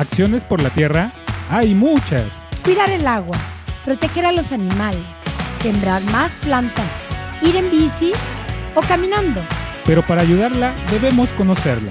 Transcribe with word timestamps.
Acciones 0.00 0.46
por 0.46 0.62
la 0.62 0.70
tierra 0.70 1.12
hay 1.50 1.74
muchas. 1.74 2.46
Cuidar 2.64 2.90
el 2.90 3.06
agua, 3.06 3.36
proteger 3.84 4.24
a 4.24 4.32
los 4.32 4.50
animales, 4.50 5.04
sembrar 5.60 6.02
más 6.04 6.32
plantas, 6.36 6.90
ir 7.42 7.54
en 7.54 7.70
bici 7.70 8.12
o 8.74 8.80
caminando. 8.80 9.42
Pero 9.84 10.00
para 10.00 10.22
ayudarla 10.22 10.72
debemos 10.90 11.30
conocerla. 11.32 11.90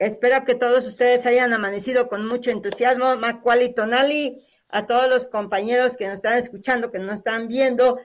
Espero 0.00 0.44
que 0.44 0.56
todos 0.56 0.88
ustedes 0.88 1.24
hayan 1.26 1.52
amanecido 1.52 2.08
con 2.08 2.26
mucho 2.26 2.50
entusiasmo. 2.50 3.14
Macuali 3.14 3.72
Tonali, 3.72 4.34
a 4.70 4.86
todos 4.86 5.08
los 5.08 5.28
compañeros 5.28 5.96
que 5.96 6.06
nos 6.06 6.14
están 6.14 6.36
escuchando, 6.36 6.90
que 6.90 6.98
nos 6.98 7.14
están 7.14 7.46
viendo, 7.46 8.00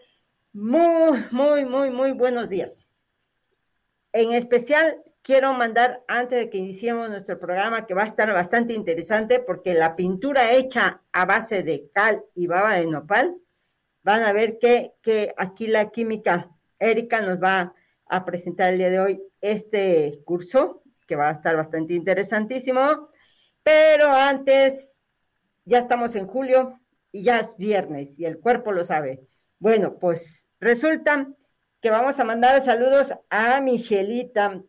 muy, 0.55 1.19
muy, 1.31 1.65
muy, 1.65 1.91
muy 1.91 2.11
buenos 2.13 2.47
días. 2.47 2.89
En 4.13 4.31
especial, 4.31 5.03
quiero 5.21 5.51
mandar, 5.51 6.05
antes 6.07 6.39
de 6.39 6.49
que 6.49 6.57
iniciemos 6.57 7.09
nuestro 7.09 7.37
programa, 7.37 7.85
que 7.85 7.93
va 7.93 8.03
a 8.03 8.07
estar 8.07 8.31
bastante 8.31 8.73
interesante, 8.73 9.41
porque 9.41 9.73
la 9.73 9.97
pintura 9.97 10.53
hecha 10.53 11.03
a 11.11 11.25
base 11.25 11.61
de 11.61 11.89
cal 11.93 12.23
y 12.35 12.47
baba 12.47 12.75
de 12.75 12.85
nopal, 12.85 13.35
van 14.01 14.23
a 14.23 14.31
ver 14.31 14.57
que, 14.57 14.93
que 15.01 15.33
aquí 15.35 15.67
la 15.67 15.89
química 15.89 16.49
Erika 16.79 17.21
nos 17.21 17.43
va 17.43 17.73
a 18.07 18.23
presentar 18.23 18.71
el 18.71 18.77
día 18.77 18.89
de 18.89 18.99
hoy 19.01 19.23
este 19.41 20.21
curso 20.23 20.83
que 21.05 21.17
va 21.17 21.27
a 21.27 21.33
estar 21.33 21.57
bastante 21.57 21.95
interesantísimo. 21.95 23.09
Pero 23.61 24.07
antes, 24.07 24.95
ya 25.65 25.79
estamos 25.79 26.15
en 26.15 26.27
julio 26.27 26.79
y 27.11 27.23
ya 27.23 27.39
es 27.39 27.57
viernes 27.57 28.17
y 28.19 28.25
el 28.25 28.39
cuerpo 28.39 28.71
lo 28.71 28.85
sabe. 28.85 29.27
Bueno, 29.59 29.99
pues 29.99 30.44
resulta 30.59 31.27
que 31.81 31.89
vamos 31.89 32.19
a 32.19 32.23
mandar 32.23 32.61
saludos 32.61 33.13
a 33.29 33.61
Michelita, 33.61 34.63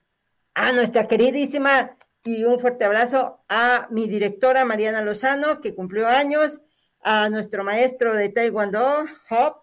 a 0.55 0.73
nuestra 0.73 1.07
queridísima 1.07 1.97
y 2.25 2.45
un 2.45 2.59
fuerte 2.59 2.85
abrazo 2.85 3.41
a 3.49 3.89
mi 3.91 4.09
directora 4.09 4.65
Mariana 4.65 5.03
Lozano, 5.03 5.61
que 5.61 5.75
cumplió 5.75 6.09
años, 6.09 6.61
a 7.01 7.31
nuestro 7.31 7.63
maestro 7.63 8.17
de 8.17 8.29
Taekwondo, 8.31 9.05
Hop, 9.31 9.61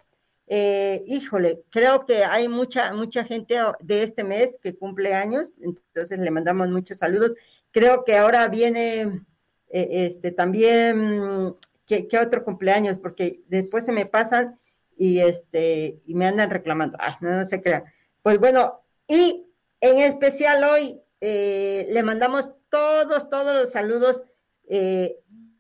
eh, 0.48 1.04
híjole, 1.06 1.64
creo 1.70 2.06
que 2.06 2.24
hay 2.24 2.48
mucha, 2.48 2.94
mucha 2.94 3.24
gente 3.24 3.58
de 3.80 4.04
este 4.04 4.24
mes 4.24 4.58
que 4.62 4.78
cumple 4.78 5.14
años, 5.14 5.54
entonces 5.62 6.20
le 6.20 6.32
mandamos 6.32 6.70
muchos 6.70 7.00
saludos. 7.00 7.34
Creo 7.72 8.04
que 8.04 8.18
ahora 8.18 8.48
viene 8.48 9.26
eh, 9.70 9.88
este 9.90 10.32
también, 10.32 11.56
¿qué, 11.86 12.08
otro 12.22 12.44
cumpleaños? 12.44 13.00
Porque 13.00 13.42
después 13.48 13.86
se 13.86 13.92
me 13.92 14.06
pasan 14.06 14.60
y 14.98 15.20
este 15.20 16.00
y 16.06 16.16
me 16.16 16.28
andan 16.28 16.50
reclamando. 16.50 16.98
Ay, 17.00 17.14
no, 17.22 17.44
se 17.46 17.62
crea. 17.62 17.84
Pues 18.22 18.40
bueno, 18.40 18.82
y 19.08 19.48
en 19.82 20.00
especial 20.00 20.64
hoy 20.64 21.02
eh, 21.22 21.88
le 21.92 22.04
mandamos 22.04 22.50
todos, 22.70 23.30
todos 23.30 23.54
los 23.54 23.72
saludos 23.72 24.24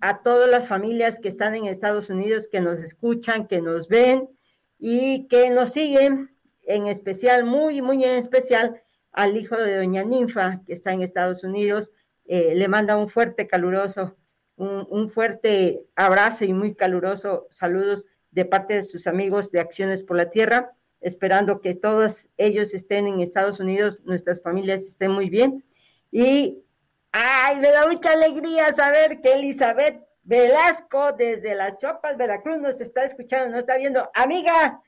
a 0.04 0.22
todas 0.22 0.50
las 0.50 0.68
familias 0.68 1.18
que 1.18 1.30
están 1.30 1.56
en 1.56 1.66
Estados 1.66 2.10
Unidos, 2.10 2.50
que 2.52 2.60
nos 2.60 2.82
escuchan, 2.82 3.48
que 3.48 3.62
nos 3.62 3.88
ven 3.88 4.30
y 4.78 5.30
que 5.30 5.50
nos 5.50 5.72
siguen, 5.72 6.36
en 6.64 6.88
especial, 6.88 7.46
muy, 7.46 7.82
muy 7.82 8.04
en 8.04 8.18
especial, 8.18 8.82
al 9.14 9.38
hijo 9.38 9.56
de 9.56 9.78
doña 9.78 10.04
Ninfa, 10.04 10.62
que 10.66 10.74
está 10.74 10.92
en 10.92 11.04
Estados 11.04 11.46
Unidos. 11.46 11.90
Eh, 12.26 12.54
le 12.54 12.68
manda 12.68 12.98
un 12.98 13.08
fuerte, 13.08 13.48
caluroso, 13.48 14.18
un, 14.58 15.10
fuerte 15.10 15.86
abrazo 15.96 16.44
y 16.44 16.54
muy 16.54 16.76
caluroso 16.76 17.48
saludos 17.50 18.06
de 18.34 18.46
parte 18.46 18.74
de 18.76 18.84
sus 18.84 19.08
amigos 19.08 19.52
de 19.52 19.60
Acciones 19.60 20.04
por 20.04 20.18
la 20.18 20.30
Tierra, 20.30 20.76
esperando 21.02 21.62
que 21.62 21.76
todos 21.76 22.30
ellos 22.38 22.74
estén 22.74 23.08
en 23.08 23.20
Estados 23.20 23.60
Unidos, 23.60 24.02
nuestras 24.06 24.42
familias 24.42 24.84
estén 24.84 25.12
muy 25.12 25.30
bien. 25.30 25.64
Y, 26.12 26.64
ay, 27.12 27.60
me 27.60 27.72
da 27.72 27.88
mucha 27.88 28.12
alegría 28.12 28.74
saber 28.74 29.22
que 29.22 29.34
Elizabeth 29.34 30.02
Velasco 30.24 31.12
desde 31.12 31.54
las 31.54 31.78
Chopas, 31.78 32.18
Veracruz, 32.18 32.60
nos 32.60 32.80
está 32.82 33.04
escuchando, 33.04 33.50
nos 33.50 33.60
está 33.60 33.78
viendo. 33.78 34.10
Amiga, 34.14 34.82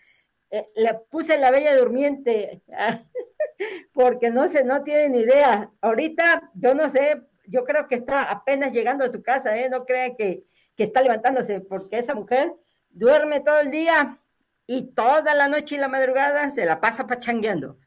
eh, 0.50 0.68
le 0.76 0.94
puse 1.10 1.38
la 1.38 1.52
bella 1.52 1.76
durmiente, 1.76 2.64
porque 3.94 4.32
no 4.32 4.48
sé, 4.48 4.64
no 4.64 4.84
tiene 4.84 5.10
ni 5.10 5.20
idea. 5.20 5.72
Ahorita, 5.82 6.52
yo 6.56 6.74
no 6.74 6.90
sé, 6.90 7.22
yo 7.48 7.64
creo 7.64 7.88
que 7.88 7.96
está 7.96 8.32
apenas 8.32 8.72
llegando 8.72 9.04
a 9.04 9.12
su 9.12 9.22
casa, 9.22 9.56
¿eh? 9.58 9.70
No 9.70 9.86
crean 9.86 10.16
que, 10.16 10.46
que 10.76 10.84
está 10.84 11.02
levantándose, 11.02 11.60
porque 11.60 12.00
esa 12.00 12.16
mujer 12.16 12.54
duerme 12.96 13.42
todo 13.42 13.60
el 13.60 13.70
día 13.70 14.18
y 14.66 14.94
toda 14.94 15.36
la 15.36 15.48
noche 15.48 15.76
y 15.76 15.78
la 15.78 15.88
madrugada 15.88 16.50
se 16.50 16.66
la 16.66 16.82
pasa 16.82 17.06
pachangueando. 17.06 17.78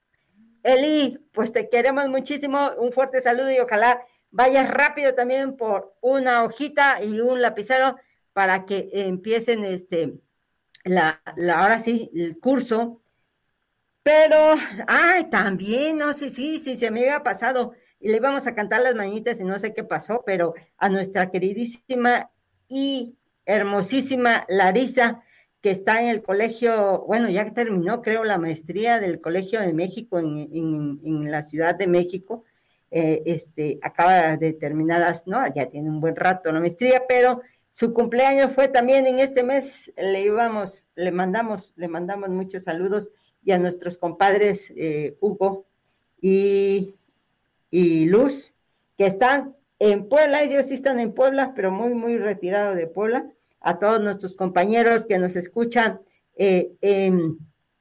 Eli, 0.63 1.19
pues 1.33 1.51
te 1.51 1.69
queremos 1.69 2.09
muchísimo, 2.09 2.71
un 2.79 2.93
fuerte 2.93 3.21
saludo 3.21 3.51
y 3.51 3.59
ojalá 3.59 4.01
vayas 4.31 4.71
rápido 4.71 5.15
también 5.15 5.57
por 5.57 5.97
una 6.01 6.45
hojita 6.45 7.03
y 7.03 7.21
un 7.21 7.41
lapicero 7.41 7.97
para 8.33 8.67
que 8.67 8.91
empiecen 8.93 9.65
este, 9.65 10.21
la, 10.85 11.23
la 11.37 11.61
ahora 11.61 11.81
sí, 11.81 12.11
el 12.15 12.39
curso. 12.39 13.01
Pero, 14.03 14.37
ay, 14.87 15.25
también, 15.25 15.99
no 15.99 16.15
sé, 16.15 16.31
sí, 16.31 16.59
sí, 16.59 16.77
se 16.77 16.91
me 16.91 17.01
había 17.01 17.23
pasado 17.23 17.73
y 18.01 18.09
le 18.11 18.17
íbamos 18.19 18.47
a 18.47 18.55
cantar 18.55 18.83
las 18.83 18.95
mañitas 18.95 19.41
y 19.41 19.45
no 19.45 19.59
sé 19.59 19.75
qué 19.75 19.85
pasó, 19.85 20.23
pero 20.25 20.55
a 20.77 20.89
nuestra 20.89 21.31
queridísima 21.31 22.31
y 22.69 23.18
hermosísima 23.49 24.45
Larisa, 24.49 25.23
que 25.63 25.71
está 25.71 26.01
en 26.03 26.09
el 26.09 26.23
colegio, 26.23 27.05
bueno, 27.09 27.29
ya 27.31 27.53
terminó, 27.53 28.03
creo, 28.03 28.23
la 28.23 28.39
maestría 28.39 29.01
del 29.01 29.21
Colegio 29.21 29.61
de 29.61 29.73
México 29.73 30.19
en, 30.21 30.37
en, 31.03 31.31
la 31.31 31.43
Ciudad 31.43 31.75
de 31.75 31.89
México, 31.89 32.45
eh, 32.91 33.23
este, 33.27 33.79
acaba 33.83 34.37
de 34.37 34.53
terminar, 34.53 35.17
¿no? 35.27 35.43
Ya 35.53 35.67
tiene 35.67 35.89
un 35.89 36.01
buen 36.01 36.15
rato 36.15 36.53
la 36.53 36.61
maestría, 36.61 37.05
pero 37.09 37.41
su 37.73 37.93
cumpleaños 37.93 38.53
fue 38.53 38.69
también 38.69 39.07
en 39.07 39.19
este 39.19 39.43
mes, 39.43 39.93
le 39.97 40.23
íbamos, 40.23 40.87
le 40.95 41.11
mandamos, 41.11 41.73
le 41.77 41.89
mandamos 41.89 42.29
muchos 42.29 42.65
saludos 42.65 43.09
y 43.43 43.53
a 43.53 43.59
nuestros 43.59 43.97
compadres 43.97 44.73
eh, 44.77 45.17
Hugo 45.21 45.65
y, 46.21 46.95
y 47.71 48.07
Luz, 48.07 48.53
que 48.97 49.07
están 49.07 49.57
en 49.79 50.09
Puebla, 50.09 50.43
ellos 50.43 50.67
sí 50.67 50.75
están 50.75 51.01
en 51.01 51.13
Puebla, 51.13 51.55
pero 51.55 51.71
muy, 51.71 51.95
muy 51.95 52.19
retirado 52.19 52.75
de 52.75 52.87
Puebla, 52.87 53.33
a 53.61 53.79
todos 53.79 54.01
nuestros 54.01 54.35
compañeros 54.35 55.05
que 55.05 55.19
nos 55.19 55.37
escuchan 55.37 56.01
eh, 56.37 56.73
en 56.81 57.39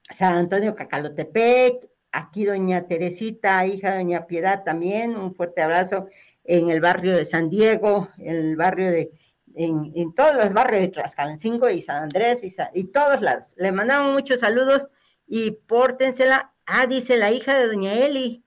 San 0.10 0.36
Antonio 0.36 0.74
Cacalotepec, 0.74 1.88
Aquí 2.12 2.46
doña 2.46 2.88
Teresita, 2.88 3.66
hija 3.68 3.92
de 3.92 3.98
doña 3.98 4.26
Piedad 4.28 4.64
también, 4.64 5.16
un 5.16 5.36
fuerte 5.36 5.62
abrazo 5.62 6.08
en 6.46 6.70
el 6.70 6.80
barrio 6.80 7.16
de 7.16 7.26
San 7.26 7.50
Diego, 7.50 8.10
en 8.18 8.36
el 8.36 8.56
barrio 8.56 8.90
de, 8.90 9.12
en, 9.56 10.14
todos 10.16 10.36
los 10.36 10.54
barrios 10.54 10.82
de 10.82 10.88
Tlaxcalancingo 10.88 11.70
y 11.70 11.82
San 11.82 12.04
Andrés 12.04 12.44
y, 12.44 12.56
y 12.74 12.86
todos 12.86 13.22
lados. 13.22 13.54
Le 13.58 13.72
mandamos 13.72 14.14
muchos 14.14 14.40
saludos 14.40 14.88
y 15.28 15.52
pórtensela. 15.52 16.54
Ah, 16.66 16.88
dice 16.88 17.18
la 17.18 17.32
hija 17.32 17.58
de 17.58 17.68
doña 17.68 17.94
Eli. 17.94 18.44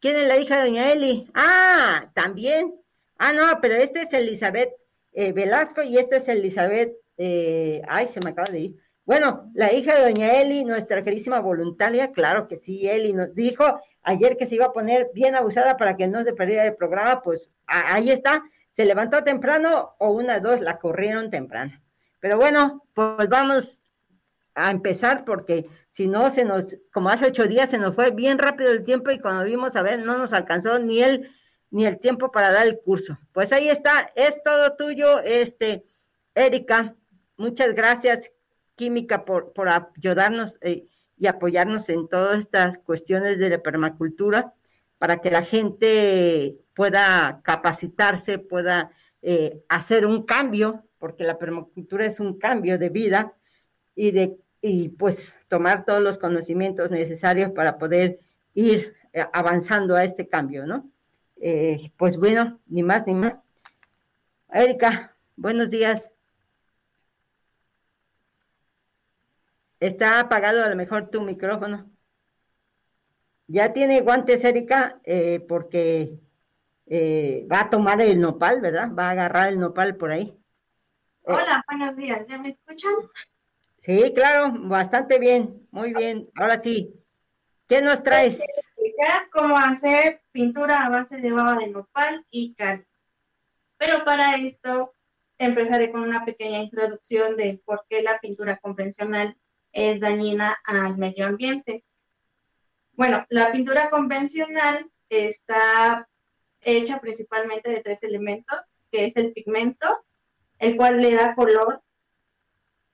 ¿Quién 0.00 0.16
es 0.16 0.26
la 0.26 0.38
hija 0.38 0.56
de 0.56 0.68
doña 0.68 0.90
Eli? 0.92 1.30
Ah, 1.34 2.10
también. 2.14 2.74
Ah, 3.18 3.32
no, 3.32 3.60
pero 3.60 3.74
este 3.74 4.02
es 4.02 4.12
Elizabeth 4.12 4.72
eh, 5.14 5.32
Velasco 5.32 5.82
y 5.82 5.96
este 5.96 6.16
es 6.16 6.28
Elizabeth, 6.28 6.94
eh, 7.16 7.80
ay, 7.88 8.08
se 8.08 8.20
me 8.20 8.30
acaba 8.30 8.50
de 8.50 8.60
ir. 8.60 8.76
Bueno, 9.06 9.50
la 9.54 9.72
hija 9.72 9.94
de 9.94 10.02
doña 10.02 10.40
Eli, 10.40 10.64
nuestra 10.64 11.02
querísima 11.02 11.38
voluntaria, 11.40 12.10
claro 12.12 12.48
que 12.48 12.56
sí, 12.56 12.88
Eli 12.88 13.12
nos 13.12 13.34
dijo 13.34 13.80
ayer 14.02 14.36
que 14.36 14.46
se 14.46 14.54
iba 14.54 14.66
a 14.66 14.72
poner 14.72 15.10
bien 15.14 15.34
abusada 15.34 15.76
para 15.76 15.96
que 15.96 16.08
no 16.08 16.24
se 16.24 16.32
perdiera 16.32 16.64
el 16.64 16.74
programa, 16.74 17.22
pues 17.22 17.50
ahí 17.66 18.10
está, 18.10 18.42
se 18.70 18.84
levantó 18.84 19.22
temprano 19.22 19.94
o 19.98 20.10
una, 20.10 20.40
dos, 20.40 20.60
la 20.60 20.78
corrieron 20.78 21.30
temprano. 21.30 21.80
Pero 22.18 22.38
bueno, 22.38 22.82
pues 22.94 23.28
vamos 23.28 23.82
a 24.54 24.70
empezar 24.70 25.24
porque 25.24 25.66
si 25.88 26.08
no 26.08 26.30
se 26.30 26.44
nos, 26.44 26.76
como 26.92 27.10
hace 27.10 27.26
ocho 27.26 27.46
días 27.46 27.70
se 27.70 27.78
nos 27.78 27.94
fue 27.94 28.10
bien 28.10 28.38
rápido 28.38 28.70
el 28.70 28.84
tiempo 28.84 29.10
y 29.10 29.18
cuando 29.18 29.44
vimos 29.44 29.76
a 29.76 29.82
ver 29.82 30.02
no 30.04 30.16
nos 30.16 30.32
alcanzó 30.32 30.78
ni 30.78 31.02
el, 31.02 31.28
ni 31.74 31.86
el 31.86 31.98
tiempo 31.98 32.30
para 32.30 32.52
dar 32.52 32.68
el 32.68 32.78
curso. 32.78 33.18
Pues 33.32 33.52
ahí 33.52 33.68
está, 33.68 34.12
es 34.14 34.40
todo 34.44 34.76
tuyo, 34.76 35.18
este, 35.18 35.84
Erika, 36.32 36.94
muchas 37.36 37.74
gracias 37.74 38.30
Química 38.76 39.24
por, 39.24 39.52
por 39.52 39.68
ayudarnos 39.68 40.58
eh, 40.60 40.86
y 41.16 41.26
apoyarnos 41.26 41.88
en 41.88 42.06
todas 42.06 42.38
estas 42.38 42.78
cuestiones 42.78 43.40
de 43.40 43.48
la 43.50 43.58
permacultura 43.58 44.54
para 44.98 45.20
que 45.20 45.32
la 45.32 45.42
gente 45.42 46.56
pueda 46.74 47.40
capacitarse, 47.42 48.38
pueda 48.38 48.92
eh, 49.20 49.60
hacer 49.68 50.06
un 50.06 50.22
cambio, 50.22 50.84
porque 50.98 51.24
la 51.24 51.38
permacultura 51.38 52.06
es 52.06 52.20
un 52.20 52.38
cambio 52.38 52.78
de 52.78 52.88
vida 52.88 53.34
y 53.96 54.12
de 54.12 54.38
y 54.60 54.90
pues 54.90 55.36
tomar 55.48 55.84
todos 55.84 56.00
los 56.00 56.18
conocimientos 56.18 56.92
necesarios 56.92 57.50
para 57.50 57.78
poder 57.78 58.20
ir 58.54 58.94
eh, 59.12 59.26
avanzando 59.32 59.96
a 59.96 60.04
este 60.04 60.28
cambio, 60.28 60.66
¿no? 60.66 60.93
Pues 61.96 62.16
bueno, 62.16 62.60
ni 62.66 62.82
más 62.82 63.06
ni 63.06 63.14
más. 63.14 63.34
Erika, 64.52 65.16
buenos 65.36 65.70
días. 65.70 66.10
Está 69.80 70.20
apagado 70.20 70.64
a 70.64 70.68
lo 70.68 70.76
mejor 70.76 71.10
tu 71.10 71.20
micrófono. 71.20 71.90
Ya 73.46 73.72
tiene 73.72 74.00
guantes, 74.00 74.42
Erika, 74.44 75.00
eh, 75.04 75.44
porque 75.46 76.18
eh, 76.86 77.46
va 77.50 77.62
a 77.62 77.70
tomar 77.70 78.00
el 78.00 78.20
nopal, 78.20 78.60
¿verdad? 78.60 78.88
Va 78.98 79.08
a 79.08 79.10
agarrar 79.10 79.48
el 79.48 79.58
nopal 79.58 79.96
por 79.96 80.10
ahí. 80.10 80.38
Hola, 81.24 81.62
buenos 81.68 81.96
días. 81.96 82.24
¿Ya 82.28 82.38
me 82.38 82.50
escuchan? 82.50 82.92
Sí, 83.78 84.12
claro, 84.14 84.54
bastante 84.56 85.18
bien. 85.18 85.66
Muy 85.70 85.92
bien. 85.92 86.30
Ahora 86.36 86.60
sí. 86.60 86.94
¿Qué 87.66 87.82
nos 87.82 88.02
traes? 88.02 88.42
Explicar 88.94 89.28
cómo 89.30 89.56
hacer 89.56 90.22
pintura 90.32 90.82
a 90.82 90.88
base 90.88 91.16
de 91.18 91.32
baba 91.32 91.56
de 91.56 91.68
nopal 91.68 92.24
y 92.30 92.54
cal. 92.54 92.86
Pero 93.76 94.04
para 94.04 94.36
esto 94.36 94.92
empezaré 95.38 95.90
con 95.90 96.02
una 96.02 96.24
pequeña 96.24 96.60
introducción 96.60 97.36
de 97.36 97.60
por 97.64 97.84
qué 97.88 98.02
la 98.02 98.18
pintura 98.20 98.58
convencional 98.58 99.36
es 99.72 100.00
dañina 100.00 100.56
al 100.64 100.96
medio 100.96 101.26
ambiente. 101.26 101.84
Bueno, 102.92 103.26
la 103.28 103.50
pintura 103.50 103.90
convencional 103.90 104.88
está 105.08 106.08
hecha 106.60 107.00
principalmente 107.00 107.70
de 107.70 107.80
tres 107.80 108.02
elementos, 108.02 108.58
que 108.90 109.06
es 109.06 109.16
el 109.16 109.32
pigmento, 109.32 110.04
el 110.60 110.76
cual 110.76 111.00
le 111.00 111.14
da 111.16 111.34
color, 111.34 111.82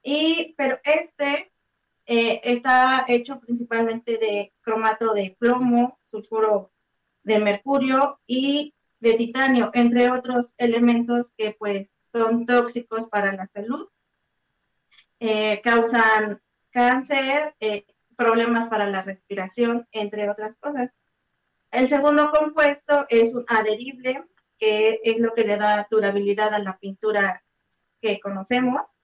y, 0.02 0.54
pero 0.56 0.80
este 0.82 1.52
eh, 2.12 2.40
está 2.42 3.04
hecho 3.06 3.38
principalmente 3.38 4.18
de 4.18 4.52
cromato 4.62 5.14
de 5.14 5.36
plomo, 5.38 6.00
sulfuro 6.02 6.72
de 7.22 7.38
mercurio 7.38 8.18
y 8.26 8.74
de 8.98 9.14
titanio, 9.14 9.70
entre 9.74 10.10
otros 10.10 10.52
elementos 10.58 11.32
que 11.38 11.54
pues 11.56 11.94
son 12.12 12.46
tóxicos 12.46 13.06
para 13.06 13.32
la 13.32 13.46
salud, 13.54 13.88
eh, 15.20 15.60
causan 15.62 16.42
cáncer, 16.70 17.54
eh, 17.60 17.86
problemas 18.16 18.66
para 18.66 18.90
la 18.90 19.02
respiración, 19.02 19.86
entre 19.92 20.28
otras 20.28 20.56
cosas. 20.56 20.96
El 21.70 21.86
segundo 21.86 22.32
compuesto 22.32 23.06
es 23.08 23.36
un 23.36 23.44
adherible, 23.46 24.24
que 24.58 24.98
es 25.04 25.18
lo 25.20 25.32
que 25.32 25.44
le 25.44 25.56
da 25.56 25.86
durabilidad 25.88 26.54
a 26.54 26.58
la 26.58 26.76
pintura 26.76 27.44
que 28.02 28.18
conocemos, 28.18 28.96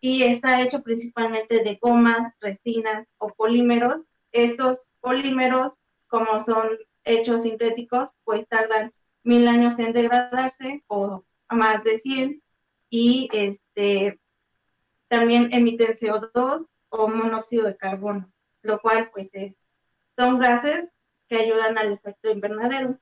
y 0.00 0.22
está 0.22 0.62
hecho 0.62 0.82
principalmente 0.82 1.62
de 1.62 1.78
gomas, 1.80 2.32
resinas 2.40 3.06
o 3.18 3.28
polímeros. 3.34 4.08
Estos 4.32 4.86
polímeros, 5.00 5.74
como 6.06 6.40
son 6.40 6.68
hechos 7.04 7.42
sintéticos, 7.42 8.08
pues 8.24 8.46
tardan 8.48 8.92
mil 9.24 9.46
años 9.48 9.78
en 9.78 9.92
degradarse 9.92 10.84
o 10.86 11.24
más 11.50 11.82
de 11.84 11.98
100 11.98 12.42
y 12.90 13.28
este 13.32 14.18
también 15.08 15.48
emiten 15.52 15.94
CO2 15.94 16.66
o 16.90 17.08
monóxido 17.08 17.64
de 17.64 17.76
carbono, 17.76 18.30
lo 18.62 18.78
cual 18.80 19.10
pues 19.10 19.30
es, 19.32 19.54
son 20.16 20.38
gases 20.38 20.92
que 21.28 21.36
ayudan 21.36 21.78
al 21.78 21.92
efecto 21.92 22.30
invernadero. 22.30 22.98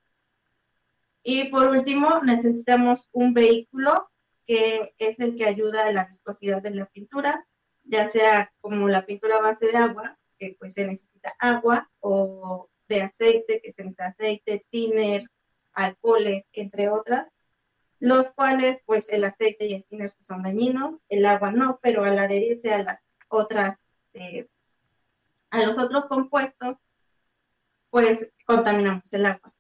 Y 1.22 1.49
por 1.49 1.69
último, 1.69 2.20
necesitamos 2.22 3.08
un 3.12 3.34
vehículo 3.34 4.08
que 4.46 4.94
es 4.98 5.19
el 5.19 5.37
que 5.37 5.46
ayuda 5.46 5.87
a 5.87 5.93
la 5.93 6.04
viscosidad 6.06 6.62
de 6.62 6.70
la 6.70 6.87
pintura, 6.87 7.46
ya 7.84 8.08
sea 8.10 8.52
como 8.60 8.88
la 8.88 9.04
pintura 9.04 9.40
base 9.40 9.66
de 9.66 9.76
agua, 9.76 10.19
que 10.38 10.56
pues 10.58 10.75
se 10.75 10.84
necesita 10.84 11.34
agua, 11.38 11.90
o 12.00 12.69
de 12.88 13.02
aceite, 13.02 13.60
que 13.62 13.72
se 13.72 13.82
necesita 13.82 14.06
aceite, 14.06 14.66
thinner, 14.70 15.28
alcoholes, 15.72 16.44
entre 16.52 16.88
otras, 16.88 17.26
los 17.98 18.32
cuales 18.32 18.81
pues 18.87 19.10
el 19.10 19.25
aceite 19.25 19.66
y 19.66 19.75
el 19.75 19.84
thinner 19.84 20.10
son 20.10 20.43
dañinos, 20.43 20.96
el 21.08 21.25
agua 21.26 21.50
no, 21.50 21.78
pero 21.82 22.04
al 22.04 22.19
adherirse 22.19 22.72
a 22.72 22.82
las 22.82 22.99
otras, 23.28 23.78
eh, 24.14 24.46
a 25.50 25.62
los 25.62 25.78
otros 25.78 26.06
compuestos, 26.06 26.82
pues 27.90 28.32
contaminamos 28.44 29.12
el 29.12 29.26
agua. 29.26 29.52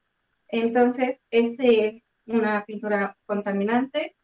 Entonces, 0.48 1.18
este 1.30 1.86
es 1.86 2.04
una 2.26 2.64
pintura 2.64 3.16
contaminante, 3.26 4.15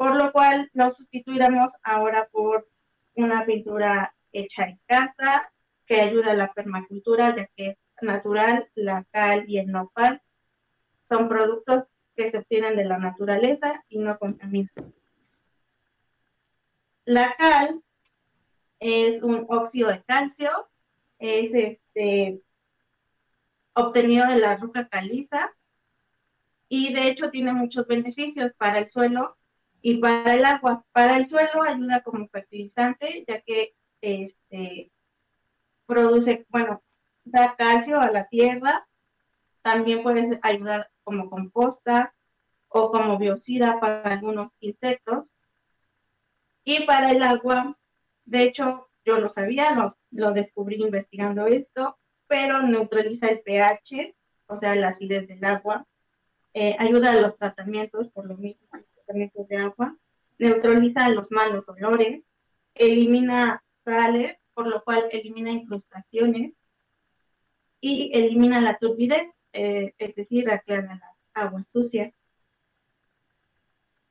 por 0.00 0.16
lo 0.16 0.32
cual 0.32 0.70
lo 0.72 0.88
sustituiremos 0.88 1.72
ahora 1.82 2.26
por 2.32 2.66
una 3.16 3.44
pintura 3.44 4.14
hecha 4.32 4.64
en 4.64 4.80
casa 4.86 5.52
que 5.84 6.00
ayuda 6.00 6.30
a 6.30 6.36
la 6.36 6.50
permacultura, 6.54 7.36
ya 7.36 7.46
que 7.54 7.66
es 7.66 7.76
natural, 8.00 8.66
la 8.74 9.04
cal 9.12 9.44
y 9.46 9.58
el 9.58 9.66
nopal 9.70 10.22
son 11.02 11.28
productos 11.28 11.84
que 12.16 12.30
se 12.30 12.38
obtienen 12.38 12.76
de 12.76 12.86
la 12.86 12.96
naturaleza 12.96 13.84
y 13.90 13.98
no 13.98 14.18
contaminan. 14.18 14.72
La 17.04 17.36
cal 17.36 17.82
es 18.78 19.22
un 19.22 19.44
óxido 19.50 19.90
de 19.90 20.02
calcio, 20.04 20.50
es 21.18 21.52
este, 21.52 22.40
obtenido 23.74 24.26
de 24.28 24.38
la 24.38 24.56
roca 24.56 24.88
caliza 24.88 25.52
y 26.70 26.94
de 26.94 27.08
hecho 27.08 27.28
tiene 27.28 27.52
muchos 27.52 27.86
beneficios 27.86 28.52
para 28.56 28.78
el 28.78 28.88
suelo 28.88 29.36
y 29.82 29.98
para 29.98 30.34
el 30.34 30.44
agua. 30.44 30.84
Para 30.92 31.16
el 31.16 31.26
suelo 31.26 31.62
ayuda 31.62 32.02
como 32.02 32.28
fertilizante, 32.28 33.24
ya 33.26 33.40
que 33.40 33.74
este, 34.00 34.90
produce, 35.86 36.46
bueno, 36.48 36.82
da 37.24 37.56
calcio 37.56 38.00
a 38.00 38.10
la 38.10 38.28
tierra. 38.28 38.86
También 39.62 40.02
puede 40.02 40.38
ayudar 40.42 40.90
como 41.04 41.28
composta 41.28 42.14
o 42.68 42.90
como 42.90 43.18
biocida 43.18 43.80
para 43.80 44.02
algunos 44.02 44.50
insectos. 44.60 45.34
Y 46.64 46.84
para 46.84 47.10
el 47.10 47.22
agua, 47.22 47.76
de 48.24 48.44
hecho, 48.44 48.88
yo 49.04 49.18
lo 49.18 49.28
sabía, 49.28 49.74
lo, 49.74 49.96
lo 50.10 50.32
descubrí 50.32 50.76
investigando 50.76 51.46
esto, 51.46 51.98
pero 52.26 52.62
neutraliza 52.62 53.28
el 53.28 53.40
pH, 53.40 54.14
o 54.46 54.56
sea, 54.56 54.74
la 54.76 54.88
acidez 54.88 55.26
del 55.26 55.44
agua, 55.44 55.86
eh, 56.52 56.76
ayuda 56.78 57.10
a 57.10 57.20
los 57.20 57.36
tratamientos, 57.36 58.08
por 58.08 58.26
lo 58.26 58.36
mismo, 58.36 58.66
tratamientos 59.10 59.48
de 59.48 59.56
agua, 59.56 59.96
neutraliza 60.38 61.08
los 61.08 61.32
malos 61.32 61.68
olores, 61.68 62.22
elimina 62.74 63.62
sales, 63.84 64.36
por 64.54 64.68
lo 64.68 64.82
cual 64.84 65.08
elimina 65.10 65.50
incrustaciones 65.50 66.56
y 67.80 68.10
elimina 68.14 68.60
la 68.60 68.78
turbidez, 68.78 69.32
eh, 69.52 69.94
es 69.98 70.14
decir, 70.14 70.48
aclara 70.48 71.00
las 71.00 71.44
aguas 71.46 71.70
sucias. 71.70 72.12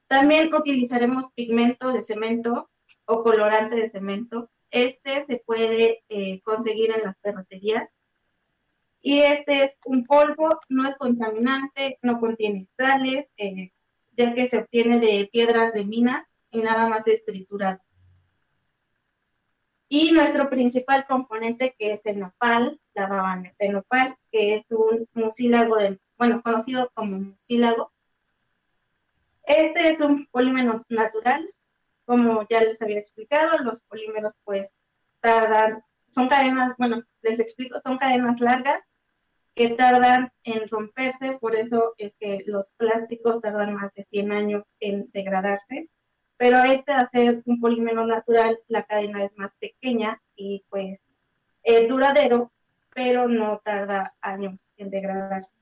También 0.08 0.54
utilizaremos 0.54 1.32
pigmento 1.34 1.94
de 1.94 2.02
cemento 2.02 2.70
o 3.06 3.24
colorante 3.24 3.76
de 3.76 3.90
cemento. 3.90 4.50
Este 4.72 5.26
se 5.28 5.38
puede 5.46 6.04
eh, 6.10 6.42
conseguir 6.42 6.92
en 6.92 7.04
las 7.04 7.16
ferreterías 7.22 7.90
y 9.02 9.20
este 9.20 9.64
es 9.64 9.80
un 9.86 10.06
polvo, 10.06 10.60
no 10.68 10.88
es 10.88 10.98
contaminante, 10.98 12.00
no 12.02 12.20
contiene 12.20 12.68
sales, 12.78 13.30
eh, 13.38 13.72
ya 14.20 14.34
que 14.34 14.50
se 14.50 14.58
obtiene 14.58 15.00
de 15.00 15.30
piedras 15.32 15.72
de 15.74 15.86
mina 15.86 16.28
y 16.50 16.62
nada 16.62 16.90
más 16.90 17.08
es 17.08 17.24
triturado. 17.24 17.80
Y 19.88 20.12
nuestro 20.12 20.50
principal 20.50 21.06
componente 21.08 21.74
que 21.80 21.94
es 21.94 22.02
el 22.04 22.20
nopal, 22.20 22.82
la 22.94 23.08
baba 23.08 23.42
de 23.58 23.70
nopal, 23.70 24.18
que 24.30 24.56
es 24.56 24.66
un 24.72 25.08
mucílago, 25.14 25.78
bueno, 26.18 26.42
conocido 26.44 26.92
como 26.94 27.18
mucílago. 27.18 27.94
Este 29.44 29.92
es 29.92 30.02
un 30.02 30.28
polímero 30.28 30.86
natural, 30.90 31.50
como 32.04 32.46
ya 32.50 32.62
les 32.62 32.82
había 32.82 33.00
explicado, 33.00 33.60
los 33.60 33.80
polímeros 33.82 34.34
pues 34.44 34.76
tardan, 35.22 35.82
son 36.10 36.28
cadenas, 36.28 36.76
bueno, 36.78 37.04
les 37.22 37.40
explico, 37.40 37.80
son 37.84 37.98
cadenas 37.98 38.42
largas 38.42 38.82
que 39.60 39.72
tardan 39.72 40.32
en 40.46 40.70
romperse, 40.70 41.38
por 41.42 41.54
eso 41.54 41.94
es 41.98 42.14
que 42.18 42.44
los 42.46 42.70
plásticos 42.78 43.42
tardan 43.42 43.74
más 43.74 43.94
de 43.94 44.06
100 44.06 44.32
años 44.32 44.64
en 44.80 45.12
degradarse, 45.12 45.90
pero 46.38 46.64
este 46.64 46.94
a 46.94 47.06
ser 47.10 47.44
un 47.46 47.60
polímero 47.60 48.08
natural, 48.08 48.58
la 48.70 48.84
cadena 48.84 49.26
es 49.26 49.32
más 49.36 49.52
pequeña 49.60 50.22
y 50.38 50.64
pues 50.70 51.02
es 51.64 51.90
duradero, 51.90 52.54
pero 52.96 53.28
no 53.28 53.60
tarda 53.60 54.16
años 54.22 54.66
en 54.78 54.92
degradarse. 54.92 55.56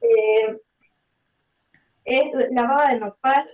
Eh, 0.00 0.58
la 2.50 2.62
baba 2.62 2.92
de 2.94 2.98
nopal 2.98 3.46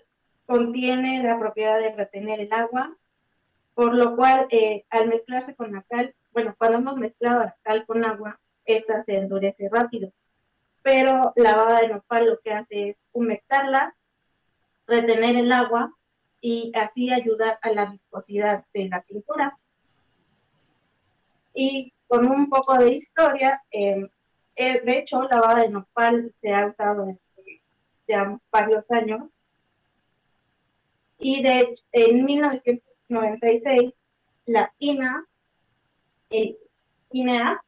contiene 0.47 1.21
la 1.21 1.37
propiedad 1.37 1.81
de 1.81 1.97
retener 1.97 2.39
el 2.39 2.53
agua, 2.53 2.97
por 3.75 3.93
lo 3.93 4.15
cual 4.15 4.47
eh, 4.51 4.85
al 4.89 5.09
mezclarse 5.09 5.57
con 5.57 5.73
la 5.73 5.83
cal, 5.83 6.15
bueno, 6.31 6.55
cuando 6.57 6.79
hemos 6.79 6.97
mezclado 6.97 7.41
la 7.41 7.57
cal 7.65 7.85
con 7.87 8.05
agua, 8.05 8.39
esta 8.65 9.05
se 9.05 9.17
endurece 9.17 9.69
rápido. 9.71 10.13
Pero 10.83 11.33
la 11.37 11.57
baba 11.57 11.81
de 11.81 11.89
nopal 11.89 12.27
lo 12.27 12.41
que 12.41 12.53
hace 12.53 12.91
es 12.91 12.97
humectarla, 13.13 13.95
retener 14.87 15.37
el 15.37 15.53
agua 15.53 15.93
y 16.41 16.73
así 16.75 17.13
ayudar 17.13 17.59
a 17.63 17.71
la 17.71 17.87
viscosidad 17.87 18.65
de 18.75 18.89
la 18.89 19.03
pintura. 19.03 19.59
Y 21.55 21.93
con 22.09 22.27
un 22.27 22.49
poco 22.49 22.77
de 22.79 22.93
historia, 22.93 23.63
em, 23.71 24.09
eh, 24.57 24.81
de 24.81 24.99
hecho, 24.99 25.23
la 25.23 25.41
baba 25.41 25.61
de 25.61 25.69
nopal 25.69 26.33
se 26.41 26.53
ha 26.53 26.67
usado 26.67 27.07
desde 27.07 27.63
ya 28.09 28.39
varios 28.51 28.91
años. 28.91 29.31
Y 31.19 31.43
de 31.43 31.77
en 31.93 32.25
1996 32.25 33.93
la 34.47 34.73
INA, 34.79 35.25
el 36.31 36.59
INEA, 37.11 37.63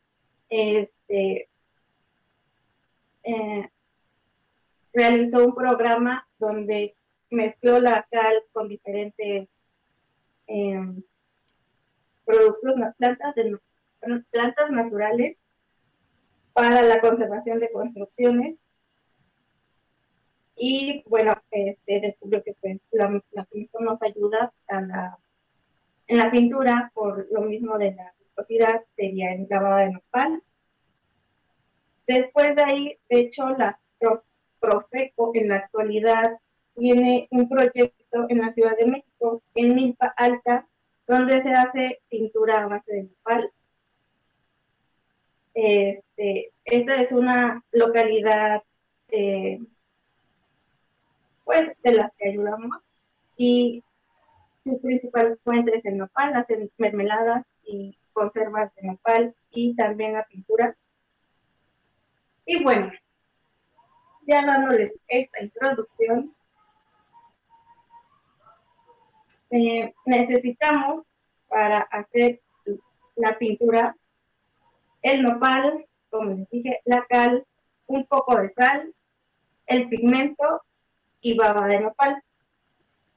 este, 0.48 1.48
eh, 3.24 3.68
realizó 4.92 5.44
un 5.44 5.54
programa 5.54 6.26
donde 6.38 6.94
mezcló 7.30 7.80
la 7.80 8.06
cal 8.10 8.42
con 8.52 8.68
diferentes 8.68 9.48
em, 10.46 11.02
productos, 12.24 12.76
plantas, 12.98 13.34
de, 13.34 13.58
plantas 14.30 14.70
naturales 14.70 15.36
para 16.52 16.82
la 16.82 17.00
conservación 17.00 17.58
de 17.58 17.72
construcciones. 17.72 18.56
Y 20.56 21.02
bueno, 21.06 21.34
este, 21.50 22.00
descubrió 22.00 22.42
que 22.44 22.54
pues, 22.60 22.78
la, 22.92 23.20
la 23.32 23.48
nos 23.80 24.02
ayuda 24.02 24.52
en 24.68 26.18
la 26.18 26.30
pintura 26.30 26.92
por 26.94 27.26
lo 27.32 27.40
mismo 27.40 27.76
de 27.76 27.94
la 27.94 28.14
viscosidad, 28.34 28.82
sería 28.92 29.32
en 29.32 29.46
lavado 29.48 29.76
de 29.76 29.92
nopal. 29.92 30.42
Después 32.06 32.54
de 32.56 32.62
ahí, 32.62 32.98
de 33.08 33.20
hecho, 33.20 33.48
la 33.50 33.78
Profeco 34.60 35.32
en 35.34 35.48
la 35.48 35.56
actualidad 35.56 36.38
tiene 36.74 37.28
un 37.30 37.48
proyecto 37.48 38.26
en 38.28 38.38
la 38.38 38.52
Ciudad 38.52 38.76
de 38.78 38.86
México, 38.86 39.42
en 39.54 39.74
Milpa 39.74 40.14
Alta, 40.16 40.66
donde 41.06 41.42
se 41.42 41.52
hace 41.52 42.00
pintura 42.08 42.62
a 42.62 42.66
base 42.66 42.92
de 42.92 43.02
nopal. 43.02 43.52
Este, 45.52 46.52
esta 46.64 47.00
es 47.00 47.12
una 47.12 47.62
localidad 47.72 48.62
eh, 49.08 49.60
pues 51.44 51.70
de 51.82 51.92
las 51.92 52.10
que 52.16 52.30
ayudamos 52.30 52.82
y 53.36 53.84
su 54.64 54.80
principal 54.80 55.38
fuente 55.44 55.76
es 55.76 55.84
el 55.84 55.98
nopal, 55.98 56.34
hacen 56.34 56.70
mermeladas 56.78 57.44
y 57.64 57.98
conservas 58.14 58.74
de 58.76 58.84
nopal 58.84 59.34
y 59.50 59.76
también 59.76 60.14
la 60.14 60.24
pintura. 60.24 60.74
Y 62.46 62.62
bueno, 62.62 62.90
ya 64.26 64.46
dándoles 64.46 64.92
esta 65.08 65.42
introducción, 65.42 66.34
eh, 69.50 69.94
necesitamos 70.06 71.02
para 71.48 71.80
hacer 71.80 72.40
la 73.16 73.36
pintura 73.38 73.94
el 75.02 75.22
nopal, 75.22 75.86
como 76.08 76.30
les 76.30 76.50
dije, 76.50 76.80
la 76.84 77.04
cal, 77.06 77.46
un 77.86 78.06
poco 78.06 78.36
de 78.40 78.48
sal, 78.48 78.94
el 79.66 79.88
pigmento 79.88 80.62
y 81.20 81.36
baba 81.36 81.66
de 81.66 81.80
nopal. 81.80 82.22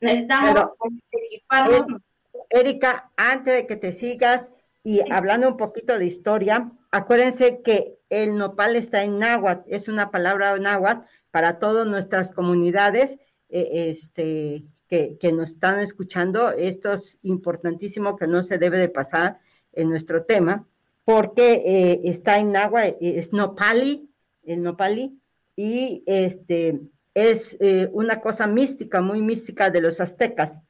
Necesitamos 0.02 0.72
equiparnos. 1.12 2.02
Erika, 2.50 3.12
antes 3.16 3.54
de 3.56 3.68
que 3.68 3.78
te 3.78 3.92
sigas 3.92 4.52
y 4.88 5.02
hablando 5.12 5.50
un 5.50 5.58
poquito 5.58 6.00
de 6.00 6.06
historia, 6.06 6.72
acuérdense 6.92 7.62
que 7.62 8.00
el 8.10 8.38
nopal 8.38 8.78
está 8.78 9.04
en 9.04 9.20
náhuatl, 9.20 9.70
es 9.70 9.90
una 9.90 10.12
palabra 10.12 10.58
náhuatl 10.58 11.02
para 11.30 11.60
todas 11.60 11.86
nuestras 11.86 12.32
comunidades 12.32 13.18
eh, 13.50 13.90
este, 13.90 14.64
que, 14.88 15.18
que, 15.18 15.34
nos 15.34 15.50
están 15.50 15.82
escuchando. 15.82 16.52
Esto 16.52 16.94
es 16.94 17.18
importantísimo 17.24 18.16
que 18.16 18.28
no 18.28 18.44
se 18.44 18.60
debe 18.60 18.78
de 18.78 18.88
pasar 18.88 19.42
en 19.74 19.90
nuestro 19.90 20.24
tema 20.24 20.66
porque 21.04 21.64
eh, 21.66 22.02
está 22.06 22.40
en 22.40 22.56
agua, 22.56 22.86
eh, 22.86 22.98
es 23.02 23.34
nopali, 23.34 24.10
el 24.46 24.64
nopali, 24.64 25.20
y 25.58 26.02
este 26.06 26.80
es 27.14 27.58
una 27.92 28.22
cosa 28.22 28.48
mística, 28.48 29.02
muy 29.02 29.22
mística 29.22 29.70
de 29.70 29.82
los 29.82 30.00
aztecas. 30.00 30.62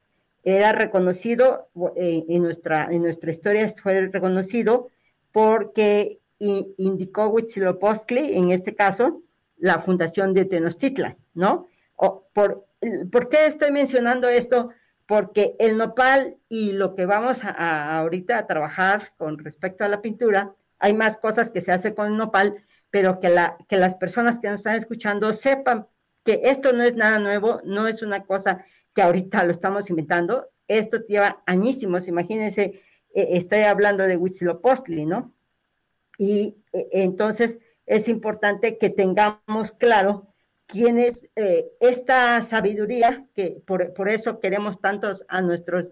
Era 0.56 0.72
reconocido, 0.72 1.68
en, 1.96 2.42
nuestra, 2.42 2.88
en 2.90 3.02
nuestra 3.02 3.30
historia 3.30 3.68
fue 3.68 4.08
reconocido 4.08 4.88
porque 5.30 6.20
indicó 6.38 7.28
Huitzilopochtli, 7.28 8.36
en 8.36 8.50
este 8.50 8.74
caso, 8.74 9.22
la 9.58 9.78
fundación 9.80 10.32
de 10.32 10.46
Tenochtitlan, 10.46 11.16
¿no? 11.34 11.66
por, 11.96 12.66
¿Por 13.12 13.28
qué 13.28 13.46
estoy 13.46 13.72
mencionando 13.72 14.28
esto? 14.28 14.70
porque 15.08 15.56
el 15.58 15.78
nopal 15.78 16.36
y 16.50 16.72
lo 16.72 16.94
que 16.94 17.06
vamos 17.06 17.42
a, 17.42 17.98
ahorita 17.98 18.36
a 18.36 18.46
trabajar 18.46 19.14
con 19.16 19.38
respecto 19.38 19.82
a 19.82 19.88
la 19.88 20.02
pintura, 20.02 20.54
hay 20.78 20.92
más 20.92 21.16
cosas 21.16 21.48
que 21.48 21.62
se 21.62 21.72
hace 21.72 21.94
con 21.94 22.08
el 22.08 22.18
nopal, 22.18 22.62
pero 22.90 23.18
que, 23.18 23.30
la, 23.30 23.56
que 23.68 23.78
las 23.78 23.94
personas 23.94 24.38
que 24.38 24.50
nos 24.50 24.60
están 24.60 24.74
escuchando 24.74 25.32
sepan 25.32 25.86
que 26.24 26.42
esto 26.44 26.74
no 26.74 26.84
es 26.84 26.94
nada 26.94 27.18
nuevo, 27.18 27.62
no 27.64 27.88
es 27.88 28.02
una 28.02 28.24
cosa 28.24 28.66
que 28.94 29.02
ahorita 29.02 29.44
lo 29.44 29.50
estamos 29.50 29.90
inventando, 29.90 30.48
esto 30.66 30.98
lleva 31.06 31.42
añísimos, 31.46 32.08
imagínense, 32.08 32.82
eh, 33.14 33.28
estoy 33.30 33.62
hablando 33.62 34.04
de 34.04 34.16
Huitzilopochtli, 34.16 35.06
¿no? 35.06 35.34
Y 36.18 36.58
eh, 36.72 36.88
entonces 36.92 37.58
es 37.86 38.08
importante 38.08 38.76
que 38.76 38.90
tengamos 38.90 39.72
claro 39.72 40.34
quién 40.66 40.98
es 40.98 41.26
eh, 41.34 41.70
esta 41.80 42.42
sabiduría, 42.42 43.26
que 43.34 43.62
por, 43.66 44.08
eso 44.08 44.40
queremos 44.40 44.80
tantos 44.80 45.24
a 45.28 45.40
nuestros 45.40 45.88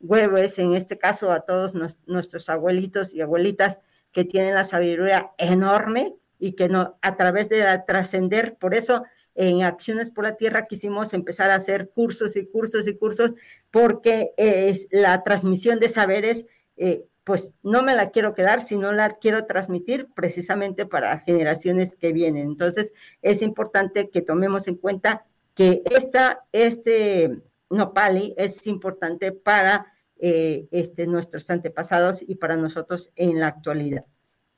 hueves, 0.00 0.58
en 0.58 0.74
este 0.74 0.98
caso 0.98 1.32
a 1.32 1.40
todos 1.40 1.72
nuestros 2.06 2.48
abuelitos 2.50 3.14
y 3.14 3.22
abuelitas 3.22 3.80
que 4.12 4.24
tienen 4.26 4.54
la 4.54 4.64
sabiduría 4.64 5.32
enorme 5.38 6.14
y 6.38 6.52
que 6.52 6.68
no, 6.68 6.98
a 7.00 7.16
través 7.16 7.48
de 7.48 7.64
trascender, 7.86 8.56
por 8.58 8.74
eso 8.74 9.04
en 9.34 9.62
Acciones 9.62 10.10
por 10.10 10.24
la 10.24 10.36
Tierra 10.36 10.66
quisimos 10.66 11.12
empezar 11.12 11.50
a 11.50 11.56
hacer 11.56 11.90
cursos 11.90 12.36
y 12.36 12.46
cursos 12.46 12.86
y 12.86 12.96
cursos, 12.96 13.32
porque 13.70 14.32
es 14.36 14.86
la 14.90 15.22
transmisión 15.22 15.80
de 15.80 15.88
saberes 15.88 16.46
eh, 16.76 17.04
pues 17.24 17.54
no 17.62 17.82
me 17.82 17.94
la 17.94 18.10
quiero 18.10 18.34
quedar, 18.34 18.60
sino 18.60 18.92
la 18.92 19.08
quiero 19.08 19.46
transmitir 19.46 20.08
precisamente 20.14 20.84
para 20.84 21.18
generaciones 21.18 21.96
que 21.96 22.12
vienen. 22.12 22.46
Entonces, 22.46 22.92
es 23.22 23.40
importante 23.40 24.10
que 24.10 24.20
tomemos 24.20 24.68
en 24.68 24.76
cuenta 24.76 25.24
que 25.54 25.82
esta, 25.86 26.44
este 26.52 27.40
Nopali 27.70 28.34
es 28.36 28.66
importante 28.66 29.32
para 29.32 29.86
eh, 30.18 30.68
este, 30.70 31.06
nuestros 31.06 31.48
antepasados 31.48 32.22
y 32.22 32.34
para 32.34 32.56
nosotros 32.56 33.10
en 33.16 33.40
la 33.40 33.46
actualidad, 33.46 34.04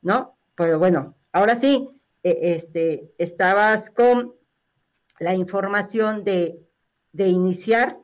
¿no? 0.01 0.37
Pero 0.55 0.77
bueno, 0.77 1.15
ahora 1.31 1.55
sí, 1.55 1.89
eh, 2.23 2.39
este, 2.41 3.13
estabas 3.17 3.89
con 3.89 4.35
la 5.19 5.35
información 5.35 6.23
de, 6.23 6.59
de 7.11 7.27
iniciar, 7.27 7.97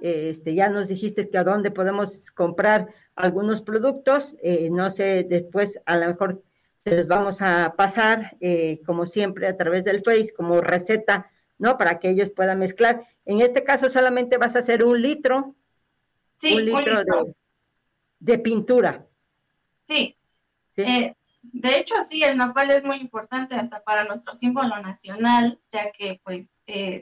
este, 0.00 0.54
ya 0.54 0.68
nos 0.68 0.88
dijiste 0.88 1.28
que 1.30 1.38
a 1.38 1.44
dónde 1.44 1.70
podemos 1.70 2.30
comprar 2.30 2.88
algunos 3.14 3.62
productos, 3.62 4.36
eh, 4.42 4.68
no 4.70 4.90
sé, 4.90 5.24
después 5.28 5.80
a 5.86 5.96
lo 5.96 6.06
mejor 6.08 6.42
se 6.76 6.94
los 6.94 7.06
vamos 7.06 7.40
a 7.40 7.74
pasar, 7.76 8.36
eh, 8.40 8.80
como 8.84 9.06
siempre, 9.06 9.46
a 9.46 9.56
través 9.56 9.84
del 9.84 10.02
Face, 10.02 10.34
como 10.36 10.60
receta, 10.60 11.30
¿no? 11.56 11.78
Para 11.78 11.98
que 11.98 12.10
ellos 12.10 12.30
puedan 12.30 12.58
mezclar. 12.58 13.06
En 13.24 13.40
este 13.40 13.64
caso 13.64 13.88
solamente 13.88 14.36
vas 14.36 14.56
a 14.56 14.58
hacer 14.58 14.84
un 14.84 15.00
litro, 15.00 15.54
sí, 16.36 16.54
un 16.54 16.64
litro, 16.66 17.02
De, 18.18 18.38
pintura. 18.38 19.06
Sí. 19.86 20.16
Eh, 20.76 21.14
de 21.52 21.78
hecho, 21.78 21.94
sí, 22.02 22.22
el 22.22 22.36
nopal 22.36 22.70
es 22.70 22.84
muy 22.84 22.96
importante 22.96 23.54
hasta 23.54 23.82
para 23.82 24.04
nuestro 24.04 24.34
símbolo 24.34 24.80
nacional, 24.80 25.60
ya 25.70 25.92
que 25.92 26.20
pues 26.24 26.54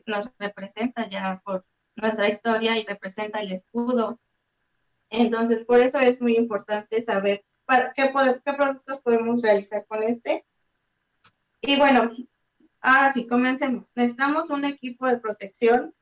nos 0.07 0.31
representa 0.39 1.09
ya 1.09 1.41
por 1.45 1.65
nuestra 1.97 2.29
historia 2.29 2.77
y 2.79 2.83
representa 2.83 3.41
el 3.41 3.53
escudo 3.53 4.19
entonces, 5.13 5.65
por 5.67 5.79
eso 5.79 5.99
es 6.01 6.21
muy 6.23 6.37
importante 6.37 7.03
saber 7.03 7.45
qué, 7.95 8.11
qué 8.45 8.53
productos 8.55 9.01
podemos 9.03 9.43
realizar 9.43 9.85
con 9.87 10.03
este. 10.03 10.47
Y 11.61 11.77
bueno, 11.77 12.11
ahora 12.81 13.13
sí, 13.13 13.27
comencemos. 13.27 13.91
Necesitamos 13.95 14.49
un 14.49 14.65
equipo 14.65 15.07
de 15.07 15.19
protección, 15.19 15.95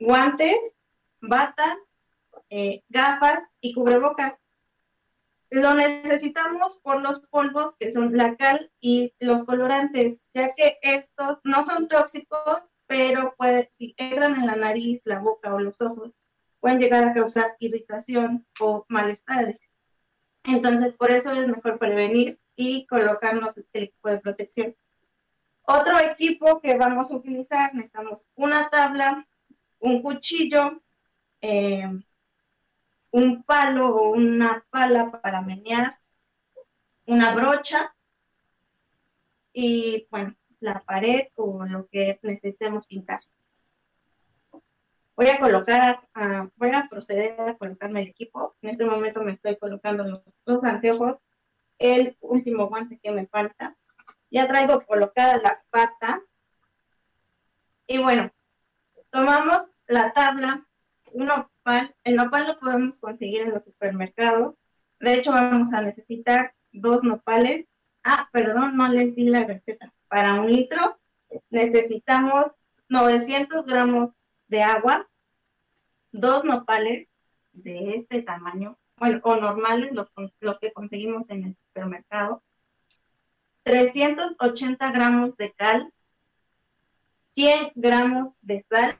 guantes, 0.00 0.56
bata, 1.20 1.78
eh, 2.48 2.82
gafas 2.88 3.44
y 3.60 3.72
cubrebocas. 3.72 4.34
Lo 5.50 5.74
necesitamos 5.74 6.78
por 6.78 7.02
los 7.02 7.20
polvos 7.20 7.76
que 7.76 7.90
son 7.90 8.16
la 8.16 8.36
cal 8.36 8.70
y 8.80 9.12
los 9.18 9.44
colorantes, 9.44 10.20
ya 10.32 10.54
que 10.54 10.78
estos 10.82 11.38
no 11.42 11.66
son 11.66 11.88
tóxicos, 11.88 12.62
pero 12.86 13.34
puede, 13.36 13.68
si 13.72 13.94
entran 13.96 14.36
en 14.36 14.46
la 14.46 14.56
nariz, 14.56 15.02
la 15.04 15.18
boca 15.18 15.52
o 15.52 15.58
los 15.58 15.80
ojos, 15.80 16.12
pueden 16.60 16.78
llegar 16.78 17.04
a 17.04 17.14
causar 17.14 17.56
irritación 17.58 18.46
o 18.60 18.84
malestares. 18.88 19.58
Entonces, 20.44 20.94
por 20.94 21.10
eso 21.10 21.32
es 21.32 21.46
mejor 21.46 21.78
prevenir 21.78 22.38
y 22.54 22.86
colocarnos 22.86 23.56
el 23.72 23.84
equipo 23.84 24.08
de 24.08 24.18
protección. 24.18 24.76
Otro 25.62 25.98
equipo 25.98 26.60
que 26.60 26.76
vamos 26.76 27.10
a 27.10 27.16
utilizar, 27.16 27.74
necesitamos 27.74 28.24
una 28.34 28.68
tabla, 28.70 29.26
un 29.78 30.02
cuchillo, 30.02 30.80
eh, 31.40 31.88
un 33.10 33.42
palo 33.42 33.94
o 33.94 34.10
una 34.10 34.64
pala 34.70 35.10
para 35.10 35.42
menear, 35.42 35.98
una 37.06 37.34
brocha 37.34 37.94
y, 39.52 40.06
bueno, 40.10 40.34
la 40.60 40.80
pared 40.80 41.28
o 41.34 41.64
lo 41.64 41.88
que 41.88 42.18
necesitemos 42.22 42.86
pintar. 42.86 43.20
Voy 45.16 45.28
a 45.28 45.38
colocar, 45.38 46.08
voy 46.56 46.70
a 46.70 46.88
proceder 46.88 47.38
a 47.40 47.56
colocarme 47.56 48.02
el 48.02 48.08
equipo. 48.08 48.56
En 48.62 48.70
este 48.70 48.84
momento 48.84 49.20
me 49.22 49.32
estoy 49.32 49.56
colocando 49.56 50.04
los, 50.04 50.22
los 50.46 50.64
anteojos, 50.64 51.18
el 51.78 52.16
último 52.20 52.68
guante 52.68 52.98
que 53.02 53.12
me 53.12 53.26
falta. 53.26 53.76
Ya 54.30 54.46
traigo 54.46 54.80
colocada 54.86 55.36
la 55.38 55.62
pata. 55.70 56.22
Y 57.86 57.98
bueno, 57.98 58.30
tomamos 59.10 59.66
la 59.86 60.12
tabla, 60.12 60.66
un 61.12 61.30
El 62.04 62.16
nopal 62.16 62.46
lo 62.46 62.58
podemos 62.58 62.98
conseguir 62.98 63.42
en 63.42 63.50
los 63.50 63.64
supermercados. 63.64 64.54
De 64.98 65.14
hecho, 65.14 65.32
vamos 65.32 65.72
a 65.72 65.82
necesitar 65.82 66.54
dos 66.72 67.02
nopales. 67.02 67.66
Ah, 68.04 68.28
perdón, 68.32 68.76
no 68.76 68.88
les 68.88 69.14
di 69.14 69.24
la 69.24 69.44
receta. 69.44 69.92
Para 70.08 70.40
un 70.40 70.52
litro 70.52 70.98
necesitamos 71.50 72.56
900 72.88 73.66
gramos 73.66 74.10
de 74.48 74.62
agua, 74.62 75.08
dos 76.12 76.44
nopales 76.44 77.08
de 77.52 77.96
este 77.96 78.22
tamaño, 78.22 78.78
bueno, 78.96 79.20
o 79.22 79.36
normales, 79.36 79.92
los, 79.92 80.10
los 80.40 80.58
que 80.58 80.72
conseguimos 80.72 81.30
en 81.30 81.44
el 81.44 81.56
supermercado, 81.68 82.42
380 83.62 84.90
gramos 84.90 85.36
de 85.36 85.52
cal, 85.52 85.92
100 87.28 87.72
gramos 87.76 88.30
de 88.42 88.64
sal 88.68 88.96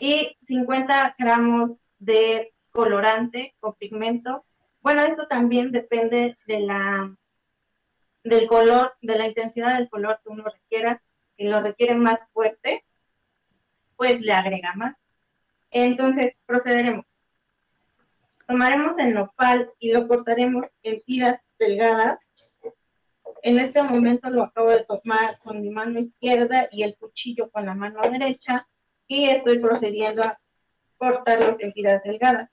y 0.00 0.36
50 0.42 1.14
gramos 1.18 1.80
de 1.98 2.54
colorante 2.70 3.54
o 3.60 3.74
pigmento. 3.74 4.44
Bueno, 4.80 5.02
esto 5.02 5.26
también 5.28 5.70
depende 5.70 6.38
de 6.46 6.60
la 6.60 7.14
del 8.24 8.48
color, 8.48 8.94
de 9.00 9.16
la 9.16 9.26
intensidad 9.26 9.76
del 9.76 9.88
color 9.88 10.20
que 10.22 10.30
uno 10.30 10.44
requiera. 10.44 11.02
Si 11.36 11.44
lo 11.44 11.60
requiere 11.60 11.94
más 11.94 12.28
fuerte, 12.32 12.84
pues 13.96 14.20
le 14.20 14.32
agrega 14.32 14.74
más. 14.74 14.96
Entonces, 15.70 16.34
procederemos. 16.46 17.04
Tomaremos 18.46 18.98
el 18.98 19.14
nopal 19.14 19.70
y 19.78 19.92
lo 19.92 20.08
cortaremos 20.08 20.66
en 20.82 21.00
tiras 21.02 21.40
delgadas. 21.58 22.18
En 23.42 23.58
este 23.58 23.82
momento 23.82 24.28
lo 24.28 24.44
acabo 24.44 24.70
de 24.70 24.84
tomar 24.84 25.38
con 25.38 25.60
mi 25.60 25.70
mano 25.70 26.00
izquierda 26.00 26.68
y 26.72 26.82
el 26.82 26.96
cuchillo 26.96 27.50
con 27.50 27.66
la 27.66 27.74
mano 27.74 28.00
derecha 28.02 28.66
y 29.10 29.28
estoy 29.28 29.58
procediendo 29.58 30.22
a 30.22 30.38
cortarlos 30.96 31.56
en 31.58 31.72
tiras 31.72 32.00
delgadas. 32.04 32.48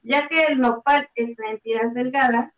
Ya 0.00 0.26
que 0.26 0.44
el 0.44 0.58
nopal 0.58 1.10
está 1.14 1.50
en 1.50 1.60
tiras 1.60 1.92
delgadas, 1.92 2.50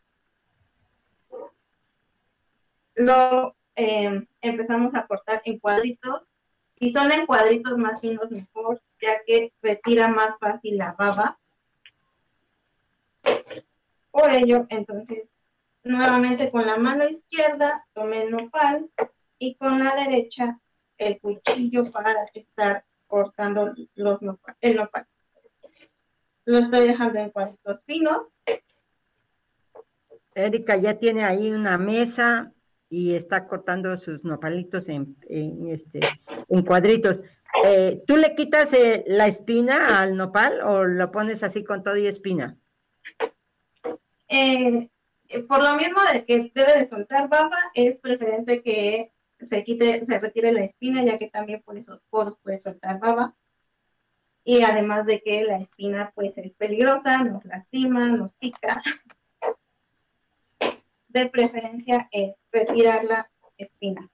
lo 2.95 3.57
eh, 3.75 4.25
empezamos 4.41 4.95
a 4.95 5.09
cortar 5.09 5.43
en 5.47 5.59
cuadritos. 5.59 6.23
Si 6.71 6.91
son 6.91 7.11
en 7.11 7.27
cuadritos 7.27 7.77
más 7.77 8.01
finos, 8.01 8.31
mejor, 8.31 8.81
ya 9.03 9.21
que 9.27 9.53
retira 9.61 10.07
más 10.07 10.39
fácil 10.39 10.79
la 10.79 10.93
baba. 10.93 11.37
Por 14.13 14.31
ello, 14.31 14.65
entonces, 14.69 15.25
nuevamente 15.83 16.53
con 16.53 16.67
la 16.67 16.77
mano 16.77 17.09
izquierda 17.09 17.85
tomé 17.95 18.23
el 18.23 18.31
nopal 18.31 18.89
y 19.41 19.57
con 19.57 19.83
la 19.83 19.97
derecha 19.97 20.61
el 20.99 21.19
cuchillo 21.19 21.83
para 21.91 22.23
estar 22.33 22.85
cortando 23.15 23.73
los 23.95 24.19
el 24.61 24.77
nopal. 24.77 25.07
Lo 26.47 26.59
estoy 26.59 26.89
dejando 26.89 27.21
en 27.21 27.31
cuadritos 27.31 27.85
finos. 27.85 28.23
Erika 30.35 30.77
ya 30.77 30.99
tiene 30.99 31.23
ahí 31.23 31.53
una 31.53 31.79
mesa 31.79 32.53
y 32.91 33.15
está 33.15 33.47
cortando 33.47 33.97
sus 33.97 34.25
nopalitos 34.25 34.89
en, 34.89 35.17
este, 35.69 36.01
en 36.49 36.63
cuadritos. 36.65 37.23
Eh, 37.65 38.03
¿Tú 38.05 38.17
le 38.17 38.35
quitas 38.35 38.73
eh, 38.73 39.05
la 39.07 39.29
espina 39.29 40.01
al 40.01 40.17
nopal 40.17 40.61
o 40.63 40.83
lo 40.83 41.13
pones 41.13 41.45
así 41.45 41.63
con 41.63 41.85
todo 41.85 41.97
y 41.97 42.09
espina? 42.09 42.59
Eh, 44.27 44.89
por 45.47 45.63
lo 45.63 45.77
mismo 45.77 46.01
de 46.13 46.25
que 46.25 46.51
debe 46.53 46.79
de 46.81 46.89
soltar 46.89 47.29
baba, 47.29 47.59
es 47.75 47.97
preferente 47.99 48.61
que 48.61 49.14
se 49.47 49.65
quite, 49.65 50.05
se 50.05 50.19
retire 50.19 50.53
la 50.53 50.65
espina, 50.65 51.03
ya 51.03 51.19
que 51.19 51.29
también 51.29 51.63
por 51.63 51.77
esos 51.79 52.01
poros 52.11 52.37
puede 52.43 52.59
soltar 52.59 52.99
baba. 52.99 53.35
Y 54.45 54.63
además 54.63 55.07
de 55.07 55.23
que 55.23 55.45
la 55.45 55.59
espina 55.59 56.13
pues 56.15 56.37
es 56.39 56.53
peligrosa, 56.55 57.23
nos 57.25 57.45
lastima, 57.45 58.09
nos 58.09 58.35
pica 58.35 58.83
de 61.15 61.31
preferencia 61.31 62.09
es 62.11 62.35
retirar 62.51 63.05
la 63.05 63.31
espina. 63.57 64.11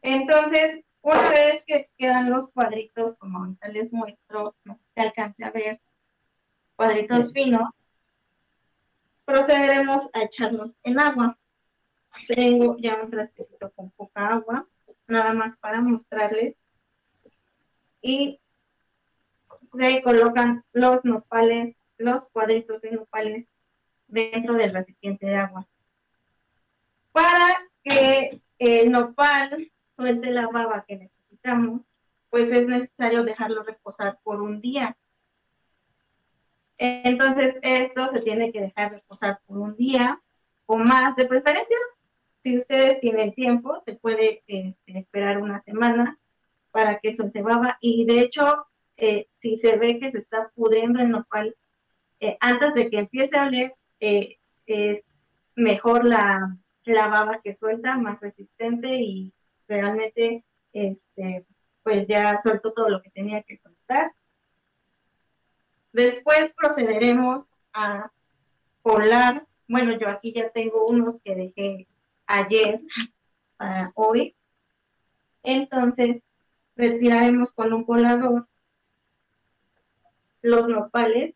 Entonces, 0.00 0.84
una 1.02 1.30
vez 1.30 1.64
que 1.66 1.90
quedan 1.98 2.30
los 2.30 2.50
cuadritos, 2.50 3.16
como 3.16 3.38
ahorita 3.38 3.68
les 3.68 3.92
muestro, 3.92 4.54
no 4.64 4.76
sé 4.76 4.92
si 4.94 5.00
alcance 5.00 5.44
a 5.44 5.50
ver, 5.50 5.80
cuadritos 6.76 7.32
finos, 7.32 7.68
procederemos 9.24 10.08
a 10.12 10.22
echarlos 10.22 10.78
en 10.84 11.00
agua. 11.00 11.36
Tengo 12.28 12.76
ya 12.78 13.00
un 13.02 13.10
trastecito 13.10 13.70
con 13.72 13.90
poca 13.90 14.28
agua, 14.28 14.66
nada 15.06 15.32
más 15.32 15.56
para 15.58 15.80
mostrarles. 15.80 16.56
Y 18.00 18.40
se 19.78 20.02
colocan 20.02 20.64
los 20.72 21.04
nopales, 21.04 21.76
los 21.98 22.28
cuadritos 22.32 22.80
de 22.82 22.92
nopales 22.92 23.48
dentro 24.06 24.54
del 24.54 24.72
recipiente 24.72 25.26
de 25.26 25.36
agua 25.36 25.66
para 27.16 27.56
que 27.82 28.42
el 28.58 28.92
nopal 28.92 29.72
suelte 29.96 30.30
la 30.30 30.48
baba 30.48 30.84
que 30.86 30.96
necesitamos, 30.96 31.80
pues 32.28 32.52
es 32.52 32.68
necesario 32.68 33.24
dejarlo 33.24 33.62
reposar 33.62 34.18
por 34.22 34.42
un 34.42 34.60
día. 34.60 34.98
Entonces, 36.76 37.54
esto 37.62 38.10
se 38.12 38.20
tiene 38.20 38.52
que 38.52 38.60
dejar 38.60 38.92
reposar 38.92 39.40
por 39.46 39.56
un 39.56 39.74
día 39.76 40.20
o 40.66 40.76
más, 40.76 41.16
de 41.16 41.24
preferencia. 41.24 41.78
Si 42.46 42.56
ustedes 42.56 43.00
tienen 43.00 43.34
tiempo, 43.34 43.82
se 43.84 43.94
puede 43.94 44.44
este, 44.46 44.76
esperar 44.86 45.38
una 45.38 45.64
semana 45.64 46.16
para 46.70 47.00
que 47.00 47.12
suelte 47.12 47.42
baba. 47.42 47.76
Y 47.80 48.04
de 48.04 48.20
hecho, 48.20 48.68
eh, 48.96 49.26
si 49.36 49.56
se 49.56 49.76
ve 49.76 49.98
que 49.98 50.12
se 50.12 50.18
está 50.18 50.52
pudriendo 50.54 51.00
el 51.00 51.10
nopal, 51.10 51.56
eh, 52.20 52.36
antes 52.38 52.72
de 52.74 52.88
que 52.88 52.98
empiece 52.98 53.36
a 53.36 53.48
oler, 53.48 53.74
eh, 53.98 54.38
es 54.64 55.02
mejor 55.56 56.04
la, 56.04 56.56
la 56.84 57.08
baba 57.08 57.40
que 57.42 57.56
suelta, 57.56 57.96
más 57.96 58.20
resistente 58.20 58.94
y 58.94 59.32
realmente, 59.66 60.44
este, 60.72 61.44
pues 61.82 62.06
ya 62.06 62.40
suelto 62.42 62.72
todo 62.72 62.88
lo 62.90 63.02
que 63.02 63.10
tenía 63.10 63.42
que 63.42 63.58
soltar. 63.58 64.12
Después 65.92 66.52
procederemos 66.56 67.44
a 67.72 68.12
colar. 68.82 69.44
Bueno, 69.66 69.98
yo 69.98 70.08
aquí 70.08 70.32
ya 70.32 70.48
tengo 70.50 70.86
unos 70.86 71.20
que 71.20 71.34
dejé 71.34 71.88
ayer 72.26 72.80
para 73.56 73.92
hoy. 73.94 74.36
Entonces, 75.42 76.22
retiraremos 76.74 77.52
con 77.52 77.72
un 77.72 77.84
colador 77.84 78.48
los 80.42 80.68
nopales. 80.68 81.34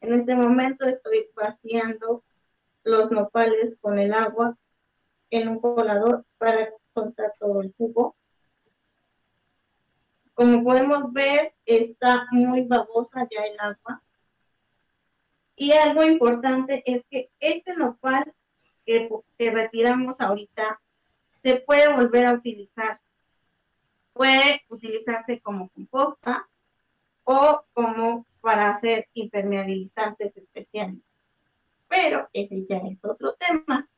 En 0.00 0.14
este 0.14 0.34
momento 0.34 0.86
estoy 0.86 1.30
vaciando 1.34 2.24
los 2.84 3.10
nopales 3.10 3.78
con 3.80 3.98
el 3.98 4.12
agua 4.12 4.56
en 5.30 5.48
un 5.48 5.60
colador 5.60 6.24
para 6.38 6.70
soltar 6.88 7.34
todo 7.38 7.60
el 7.60 7.72
jugo. 7.76 8.16
Como 10.34 10.64
podemos 10.64 11.12
ver, 11.12 11.54
está 11.66 12.26
muy 12.30 12.62
babosa 12.66 13.28
ya 13.30 13.42
el 13.42 13.60
agua. 13.60 14.02
Y 15.54 15.72
algo 15.72 16.02
importante 16.04 16.82
es 16.86 17.04
que 17.10 17.30
este 17.38 17.74
nopal 17.74 18.34
que, 18.84 19.08
retiramos 19.50 20.20
ahorita 20.20 20.80
se 21.42 21.56
puede 21.56 21.92
volver 21.94 22.26
a 22.26 22.34
utilizar. 22.34 23.00
Puede 24.12 24.62
utilizarse 24.68 25.40
como 25.40 25.68
composta 25.70 26.48
o 27.24 27.64
como 27.72 28.26
para 28.40 28.70
hacer 28.74 29.08
impermeabilizantes 29.14 30.36
especiales 30.36 31.00
pero 31.90 32.28
ese 32.32 32.64
ya 32.66 32.78
es 32.78 33.04
otro 33.04 33.34
tema. 33.34 33.88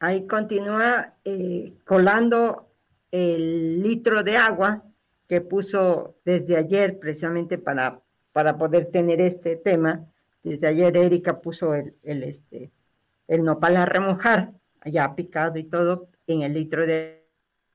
Ahí 0.00 0.26
continúa 0.26 1.14
eh, 1.24 1.74
colando 1.84 2.70
el 3.12 3.82
litro 3.82 4.22
de 4.22 4.36
agua 4.36 4.82
que 5.28 5.40
puso 5.40 6.16
desde 6.24 6.56
ayer 6.56 6.98
precisamente 6.98 7.58
para, 7.58 8.00
para 8.32 8.56
poder 8.56 8.86
tener 8.86 9.20
este 9.20 9.56
tema. 9.56 10.06
Desde 10.42 10.66
ayer 10.66 10.96
Erika 10.96 11.40
puso 11.40 11.74
el, 11.74 11.94
el, 12.02 12.22
este, 12.22 12.70
el 13.28 13.44
nopal 13.44 13.76
a 13.76 13.86
remojar, 13.86 14.52
ya 14.84 15.14
picado 15.14 15.58
y 15.58 15.64
todo, 15.64 16.08
en 16.26 16.42
el 16.42 16.54
litro 16.54 16.86
de... 16.86 17.26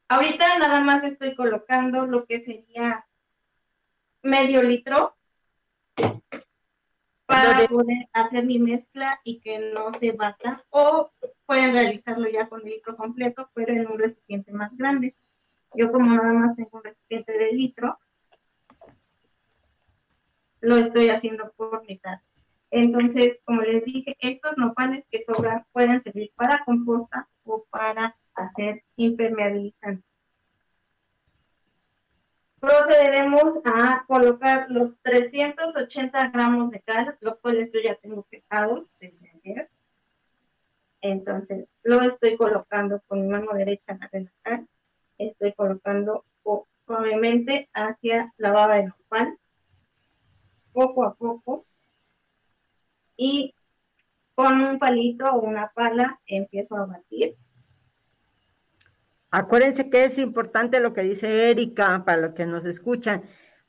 Ahorita 0.07 0.57
nada 0.59 0.81
más 0.81 1.03
estoy 1.03 1.35
colocando 1.35 2.05
lo 2.05 2.25
que 2.25 2.41
sería 2.41 3.05
medio 4.21 4.61
litro 4.61 5.15
para 7.25 7.65
poder 7.67 8.09
hacer 8.11 8.45
mi 8.45 8.59
mezcla 8.59 9.19
y 9.23 9.39
que 9.39 9.59
no 9.73 9.97
se 9.99 10.11
bata 10.11 10.65
o 10.69 11.11
pueden 11.45 11.71
realizarlo 11.71 12.29
ya 12.29 12.49
con 12.49 12.61
el 12.61 12.73
litro 12.73 12.97
completo 12.97 13.49
pero 13.53 13.73
en 13.73 13.87
un 13.87 13.97
recipiente 13.97 14.51
más 14.51 14.75
grande 14.75 15.15
yo 15.73 15.91
como 15.91 16.13
nada 16.13 16.33
más 16.33 16.55
tengo 16.57 16.69
un 16.73 16.83
recipiente 16.83 17.31
de 17.31 17.53
litro 17.53 17.97
lo 20.61 20.77
estoy 20.77 21.09
haciendo 21.09 21.51
por 21.53 21.83
mitad. 21.87 22.21
Entonces, 22.71 23.39
como 23.43 23.62
les 23.62 23.84
dije, 23.84 24.15
estos 24.19 24.57
nopales 24.57 25.05
que 25.12 25.23
sobran 25.25 25.65
pueden 25.73 26.01
servir 26.01 26.31
para 26.36 26.63
composta 26.63 27.27
o 27.43 27.65
para 27.69 28.17
hacer 28.34 28.84
impermeabilizante. 28.95 30.03
Procederemos 32.62 33.60
a 33.65 34.05
colocar 34.07 34.67
los 34.69 34.95
380 35.01 36.29
gramos 36.29 36.71
de 36.71 36.79
cal, 36.81 37.17
los 37.19 37.41
cuales 37.41 37.71
yo 37.73 37.79
ya 37.84 37.95
tengo 37.95 38.23
pesados 38.23 38.88
desde 38.99 39.31
ayer. 39.31 39.69
Entonces, 41.01 41.67
lo 41.84 42.01
estoy 42.01 42.38
colocando 42.38 43.01
con 43.07 43.21
mi 43.21 43.27
mano 43.27 43.53
derecha 43.53 43.97
en 44.12 44.25
la 44.25 44.31
cal. 44.43 44.67
Estoy 45.17 45.53
colocando 45.53 46.23
suavemente 46.86 47.69
hacia 47.73 48.34
la 48.38 48.51
baba 48.51 48.75
de 48.75 48.88
nopal, 48.88 49.38
poco 50.71 51.03
a 51.03 51.15
poco. 51.15 51.65
Y 53.23 53.53
con 54.34 54.62
un 54.62 54.79
palito 54.79 55.25
o 55.25 55.41
una 55.41 55.71
pala 55.75 56.19
empiezo 56.25 56.75
a 56.75 56.88
batir 56.88 57.38
Acuérdense 59.29 59.91
que 59.91 60.05
es 60.05 60.17
importante 60.17 60.79
lo 60.79 60.93
que 60.93 61.03
dice 61.03 61.51
Erika 61.51 62.03
para 62.03 62.17
los 62.17 62.34
que 62.34 62.47
nos 62.47 62.65
escuchan. 62.65 63.21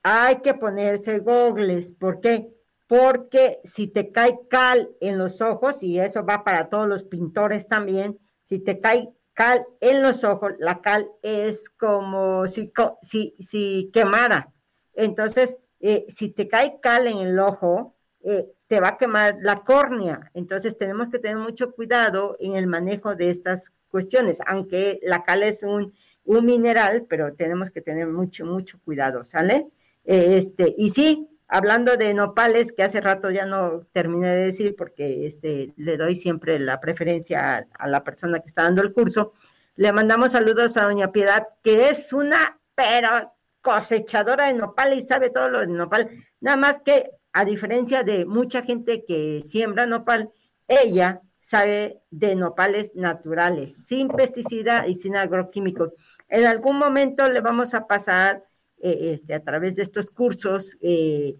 Hay 0.03 0.37
que 0.37 0.55
ponerse 0.55 1.19
gogles. 1.19 1.93
¿Por 1.93 2.21
qué? 2.21 2.49
Porque 2.87 3.61
si 3.63 3.89
te 3.89 4.11
cae 4.11 4.41
cal 4.49 4.89
en 5.03 5.19
los 5.19 5.43
ojos, 5.43 5.83
y 5.83 6.01
eso 6.01 6.25
va 6.25 6.45
para 6.45 6.71
todos 6.71 6.89
los 6.89 7.05
pintores 7.05 7.69
también, 7.69 8.19
si 8.45 8.59
te 8.59 8.81
cae 8.81 9.11
cal 9.35 9.67
en 9.81 10.03
los 10.03 10.25
ojos, 10.25 10.55
la 10.61 10.81
cal 10.81 11.11
es 11.23 11.69
como 11.69 12.49
si, 12.49 12.73
si, 13.03 13.37
si 13.39 13.91
quemara. 13.93 14.51
Entonces, 14.95 15.59
eh, 15.79 16.07
si 16.09 16.31
te 16.31 16.49
cae 16.49 16.81
cal 16.81 17.07
en 17.07 17.19
el 17.19 17.39
ojo, 17.39 17.95
eh, 18.25 18.47
te 18.69 18.81
va 18.81 18.89
a 18.89 18.99
quemar 18.99 19.39
la 19.41 19.63
córnea. 19.63 20.31
Entonces, 20.35 20.77
tenemos 20.79 21.09
que 21.09 21.19
tener 21.19 21.39
mucho 21.39 21.73
cuidado 21.73 22.37
en 22.41 22.57
el 22.57 22.67
manejo 22.67 23.15
de 23.15 23.31
estas 23.31 23.73
cuestiones, 23.89 24.41
aunque 24.47 24.99
la 25.03 25.23
cal 25.25 25.43
es 25.43 25.63
un, 25.63 25.95
mineral, 26.25 27.05
pero 27.09 27.35
tenemos 27.35 27.71
que 27.71 27.81
tener 27.81 28.07
mucho, 28.07 28.47
mucho 28.47 28.79
cuidado, 28.85 29.25
¿sale? 29.25 29.67
Este, 30.05 30.75
y 30.79 30.91
sí, 30.91 31.29
hablando 31.49 31.97
de 31.97 32.15
nopales, 32.15 32.73
que 32.73 32.83
hace 32.83 33.01
rato 33.01 33.31
ya 33.31 33.45
no 33.45 33.81
terminé 33.93 34.29
de 34.29 34.45
decir 34.47 34.75
porque 34.77 35.27
este, 35.27 35.75
le 35.77 35.97
doy 35.97 36.17
siempre 36.17 36.59
la 36.59 36.81
preferencia 36.81 37.67
a, 37.79 37.89
la 37.89 38.05
persona 38.05 38.39
que 38.39 38.47
está 38.47 38.63
dando 38.63 38.83
el 38.83 38.93
curso, 38.93 39.33
le 39.77 39.93
mandamos 39.93 40.33
saludos 40.33 40.77
a 40.77 40.85
doña 40.85 41.13
Piedad, 41.13 41.49
que 41.63 41.89
es 41.89 42.13
una, 42.13 42.59
pero 42.75 43.35
cosechadora 43.61 44.47
de 44.47 44.55
nopal 44.55 44.95
y 44.95 45.03
sabe 45.03 45.31
todo 45.31 45.49
lo 45.49 45.61
de 45.61 45.67
nopal, 45.67 46.11
nada 46.41 46.57
más 46.57 46.81
que 46.81 47.11
a 47.33 47.45
diferencia 47.45 48.03
de 48.03 48.25
mucha 48.27 48.63
gente 48.63 49.05
que 49.05 49.43
siembra 49.45 49.87
nopal, 49.87 50.31
ella 50.69 51.23
sabe 51.41 52.01
de 52.11 52.37
nopales 52.37 52.93
naturales, 52.95 53.87
sin 53.87 54.09
pesticida 54.09 54.87
y 54.87 54.95
sin 54.95 55.17
agroquímicos. 55.17 55.91
En 56.29 56.47
algún 56.47 56.79
momento 56.79 57.29
le 57.29 57.41
vamos 57.41 57.75
a 57.75 57.87
pasar 57.87 58.45
eh, 58.79 59.13
este, 59.15 59.35
a 59.35 59.43
través 59.43 59.77
de 59.77 59.83
estos 59.83 60.11
cursos 60.11 60.77
eh, 60.81 61.37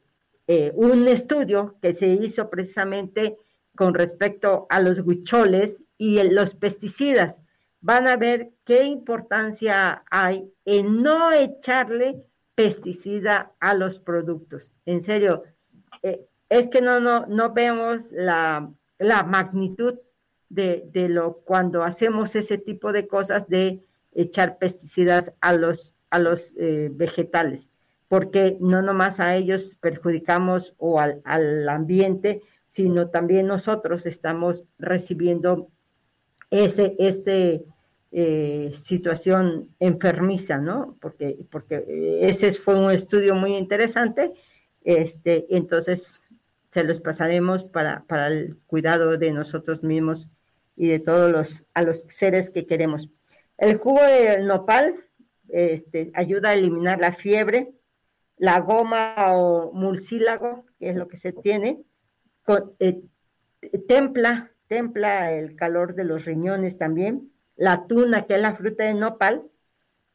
eh, 0.49 0.73
un 0.75 1.07
estudio 1.07 1.79
que 1.81 1.95
se 1.95 2.09
hizo 2.09 2.51
precisamente 2.51 3.37
con 3.77 3.95
respecto 3.95 4.67
a 4.71 4.81
los 4.81 5.01
huicholes 5.01 5.85
y 5.97 6.23
los 6.25 6.57
pesticidas. 6.57 7.41
Van 7.81 8.09
a 8.09 8.17
ver 8.17 8.53
qué 8.65 8.85
importancia 8.85 10.05
hay 10.11 10.53
en 10.65 11.03
no 11.03 11.33
echarle 11.33 12.25
pesticida 12.55 13.55
a 13.61 13.75
los 13.75 13.99
productos. 13.99 14.75
En 14.85 15.01
serio, 15.01 15.45
es 16.49 16.69
que 16.69 16.83
no, 16.83 17.01
no, 17.01 17.27
no 17.27 17.53
vemos 17.53 18.11
la 18.11 18.73
la 19.03 19.25
magnitud 19.25 19.99
de, 20.49 20.91
lo 21.09 21.39
cuando 21.45 21.83
hacemos 21.83 22.37
ese 22.37 22.59
tipo 22.59 22.93
de 22.93 23.07
cosas 23.07 23.49
de 23.49 23.83
echar 24.13 24.59
pesticidas 24.59 25.33
a 25.41 25.55
los, 25.55 25.95
a 26.11 26.19
los 26.19 26.55
eh, 26.59 26.91
vegetales, 26.93 27.71
porque 28.09 28.59
no 28.61 28.83
nomás 28.83 29.19
a 29.19 29.35
ellos 29.35 29.77
perjudicamos 29.81 30.75
o 30.77 31.01
al, 31.01 31.69
ambiente, 31.69 32.43
sino 32.67 33.09
también 33.09 33.47
nosotros 33.47 34.05
estamos 34.07 34.65
recibiendo 34.79 35.69
ese, 36.51 36.97
este, 36.99 37.65
eh, 38.13 38.73
situación 38.75 39.71
enfermiza, 39.81 40.59
¿no? 40.59 40.99
Porque, 41.01 41.39
porque 41.51 42.19
ese 42.21 42.53
fue 42.53 42.75
un 42.75 42.91
estudio 42.91 43.35
muy 43.35 43.57
interesante, 43.57 44.35
este, 44.85 45.47
entonces 45.51 46.25
se 46.71 46.85
los 46.85 47.01
pasaremos 47.01 47.65
para, 47.65 48.05
el 48.29 48.57
cuidado 48.67 49.19
de 49.19 49.33
nosotros 49.33 49.83
mismos 49.83 50.29
y 50.77 50.89
de 50.89 51.01
todos 51.01 51.31
los, 51.31 51.65
a 51.75 51.83
los 51.83 52.05
seres 52.09 52.51
que 52.51 52.67
queremos. 52.67 53.11
El 53.59 53.77
jugo 53.77 54.03
del 54.03 54.47
nopal 54.47 54.95
este, 55.49 56.11
ayuda 56.15 56.51
a 56.51 56.55
eliminar 56.55 56.99
la 56.99 57.13
fiebre, 57.13 57.75
la 58.39 58.59
goma 58.61 59.15
o 59.37 59.73
murciélago, 59.73 60.65
que 60.79 60.89
es 60.89 60.97
lo 60.97 61.09
que 61.09 61.17
se 61.17 61.33
tiene, 61.33 61.85
eh, 62.79 63.03
templa, 63.87 64.51
templa 64.67 65.33
el 65.33 65.55
calor 65.55 65.95
de 65.95 66.05
los 66.05 66.25
riñones 66.25 66.79
también. 66.79 67.31
La 67.55 67.87
tuna, 67.87 68.23
que 68.27 68.35
es 68.35 68.41
la 68.41 68.55
fruta 68.55 68.85
de 68.85 68.95
nopal, 68.95 69.45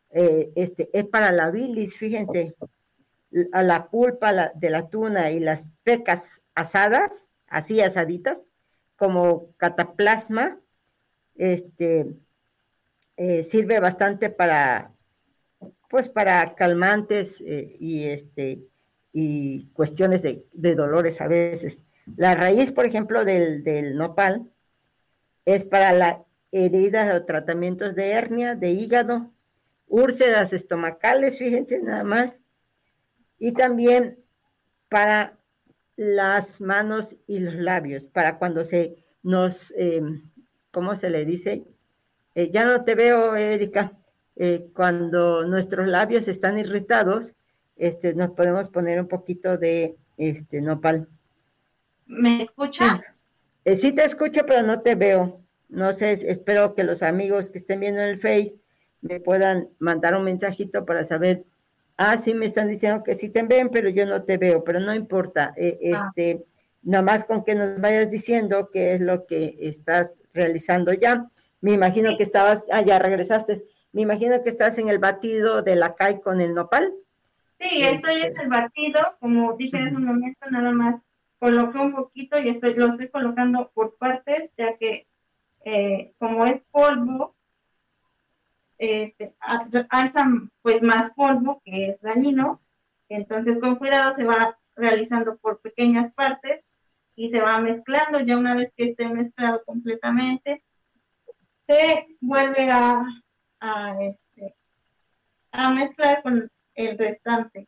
eh, 0.10 0.51
este, 0.56 0.89
es 0.91 1.06
para 1.06 1.32
la 1.32 1.51
bilis, 1.51 1.97
fíjense, 1.97 2.56
a 3.51 3.63
la 3.63 3.89
pulpa 3.89 4.51
de 4.55 4.69
la 4.69 4.89
tuna 4.89 5.31
y 5.31 5.39
las 5.39 5.67
pecas 5.83 6.41
asadas, 6.55 7.25
así 7.47 7.81
asaditas, 7.81 8.43
como 8.95 9.51
cataplasma, 9.57 10.59
este, 11.35 12.07
eh, 13.17 13.43
sirve 13.43 13.79
bastante 13.79 14.29
para, 14.29 14.91
pues 15.89 16.09
para 16.09 16.55
calmantes 16.55 17.41
eh, 17.45 17.75
y, 17.79 18.05
este, 18.05 18.63
y 19.13 19.67
cuestiones 19.73 20.23
de, 20.23 20.75
dolores 20.75 21.21
a 21.21 21.27
veces. 21.27 21.83
La 22.15 22.35
raíz, 22.35 22.71
por 22.71 22.85
ejemplo, 22.85 23.25
del, 23.25 23.63
del 23.63 23.97
nopal 23.97 24.49
es 25.45 25.65
para 25.65 25.91
la 25.93 26.23
heridas 26.51 27.13
o 27.13 27.25
tratamientos 27.25 27.95
de 27.95 28.11
hernia, 28.11 28.55
de 28.55 28.71
hígado, 28.71 29.31
úlceras 29.87 30.53
estomacales, 30.53 31.37
fíjense 31.37 31.79
nada 31.79 32.03
más, 32.03 32.41
y 33.39 33.52
también 33.54 34.19
para 34.89 35.38
las 35.95 36.62
manos 36.62 37.17
y 37.28 37.39
los 37.39 37.56
labios, 37.56 38.08
para 38.08 38.38
cuando 38.38 38.63
se 38.63 39.04
nos, 39.23 39.73
eh, 39.78 40.02
¿cómo 40.71 40.95
se 40.95 41.10
le 41.10 41.26
dice? 41.26 41.65
Eh, 42.36 42.50
ya 42.52 42.65
no 42.65 42.84
te 42.84 42.95
veo, 42.95 43.36
Erika. 43.36 43.93
Eh, 44.36 44.69
cuando 44.76 45.47
nuestros 45.47 45.88
labios 45.88 46.28
están 46.28 46.60
irritados, 46.60 47.34
este, 47.76 48.13
nos 48.13 48.32
podemos 48.32 48.69
poner 48.69 49.00
un 49.00 49.08
poquito 49.08 49.58
de 49.58 49.97
este 50.17 50.62
nopal. 50.62 51.08
¿Me 52.06 52.43
escucha? 52.43 53.02
Sí. 53.65 53.76
sí 53.76 53.91
te 53.91 54.06
escucho, 54.06 54.45
pero 54.45 54.62
no 54.62 54.82
te 54.82 54.93
veo. 54.93 55.41
No 55.67 55.91
sé, 55.93 56.12
espero 56.12 56.76
que 56.76 56.84
los 56.84 57.02
amigos 57.02 57.50
que 57.50 57.58
estén 57.58 57.80
viendo 57.80 58.02
en 58.02 58.10
el 58.10 58.19
Face 58.19 58.56
me 59.02 59.19
puedan 59.19 59.69
mandar 59.80 60.15
un 60.15 60.23
mensajito 60.23 60.86
para 60.86 61.04
saber 61.04 61.43
ah, 61.97 62.17
sí, 62.17 62.33
me 62.33 62.45
están 62.45 62.67
diciendo 62.69 63.03
que 63.03 63.15
sí 63.15 63.29
te 63.29 63.43
ven, 63.43 63.69
pero 63.69 63.89
yo 63.89 64.05
no 64.05 64.23
te 64.23 64.38
veo, 64.38 64.63
pero 64.63 64.79
no 64.79 64.93
importa, 64.93 65.53
eh, 65.57 65.79
ah. 65.93 66.12
este, 66.15 66.45
nada 66.83 67.03
más 67.03 67.23
con 67.25 67.43
que 67.43 67.55
nos 67.55 67.81
vayas 67.81 68.12
diciendo 68.12 68.69
qué 68.71 68.93
es 68.93 69.01
lo 69.01 69.25
que 69.25 69.57
estás 69.60 70.13
realizando 70.33 70.93
ya. 70.93 71.29
Me 71.60 71.73
imagino 71.73 72.15
que 72.17 72.23
estabas, 72.23 72.65
ah, 72.71 72.81
ya 72.81 72.99
regresaste, 72.99 73.63
me 73.91 74.03
imagino 74.03 74.43
que 74.43 74.49
estás 74.49 74.77
en 74.77 74.89
el 74.89 74.99
batido 74.99 75.63
de 75.63 75.75
la 75.75 75.95
CAI 75.95 76.21
con 76.21 76.39
el 76.39 76.53
nopal. 76.53 76.93
Sí, 77.60 77.81
estoy 77.81 78.21
en 78.21 78.27
este. 78.27 78.43
el 78.43 78.49
batido, 78.49 78.99
como 79.19 79.53
dije 79.57 79.77
en 79.77 79.95
un 79.95 80.05
momento, 80.05 80.49
nada 80.51 80.71
más 80.71 81.01
coloqué 81.39 81.77
un 81.79 81.95
poquito 81.95 82.39
y 82.39 82.49
estoy, 82.49 82.75
lo 82.75 82.91
estoy 82.91 83.10
colocando 83.10 83.71
por 83.73 83.97
partes, 83.97 84.51
ya 84.57 84.77
que 84.77 85.07
eh, 85.65 86.13
como 86.19 86.45
es 86.45 86.62
polvo, 86.71 87.36
este, 88.77 89.33
alzan 89.89 90.51
pues 90.61 90.81
más 90.81 91.11
polvo 91.11 91.61
que 91.63 91.89
es 91.89 92.01
dañino, 92.01 92.61
entonces 93.09 93.59
con 93.59 93.77
cuidado 93.77 94.15
se 94.15 94.23
va 94.23 94.57
realizando 94.75 95.37
por 95.37 95.59
pequeñas 95.61 96.13
partes 96.13 96.63
y 97.15 97.31
se 97.31 97.41
va 97.41 97.59
mezclando, 97.59 98.19
ya 98.19 98.37
una 98.37 98.55
vez 98.55 98.71
que 98.75 98.89
esté 98.89 99.07
mezclado 99.07 99.63
completamente, 99.65 100.63
se 101.67 102.07
vuelve 102.21 102.69
a, 102.69 103.03
a, 103.59 103.97
este, 104.03 104.55
mezclar 105.73 106.21
con 106.21 106.49
el 106.75 106.97
restante. 106.97 107.67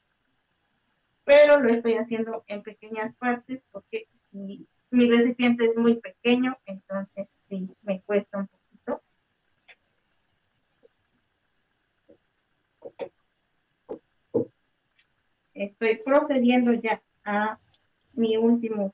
Pero 1.24 1.60
lo 1.60 1.70
estoy 1.74 1.96
haciendo 1.96 2.44
en 2.48 2.62
pequeñas 2.62 3.16
partes 3.16 3.62
porque 3.72 4.08
mi, 4.32 4.68
mi 4.92 5.10
recipiente 5.10 5.66
es 5.66 5.76
muy 5.76 5.96
pequeño, 6.00 6.58
entonces 6.66 7.28
sí, 7.50 7.68
me 7.82 8.02
cuesta 8.02 8.38
un 8.38 8.48
poco 8.48 8.59
Estoy 15.54 15.98
procediendo 15.98 16.74
ya 16.74 17.02
a 17.26 17.60
mi 18.14 18.38
último, 18.38 18.94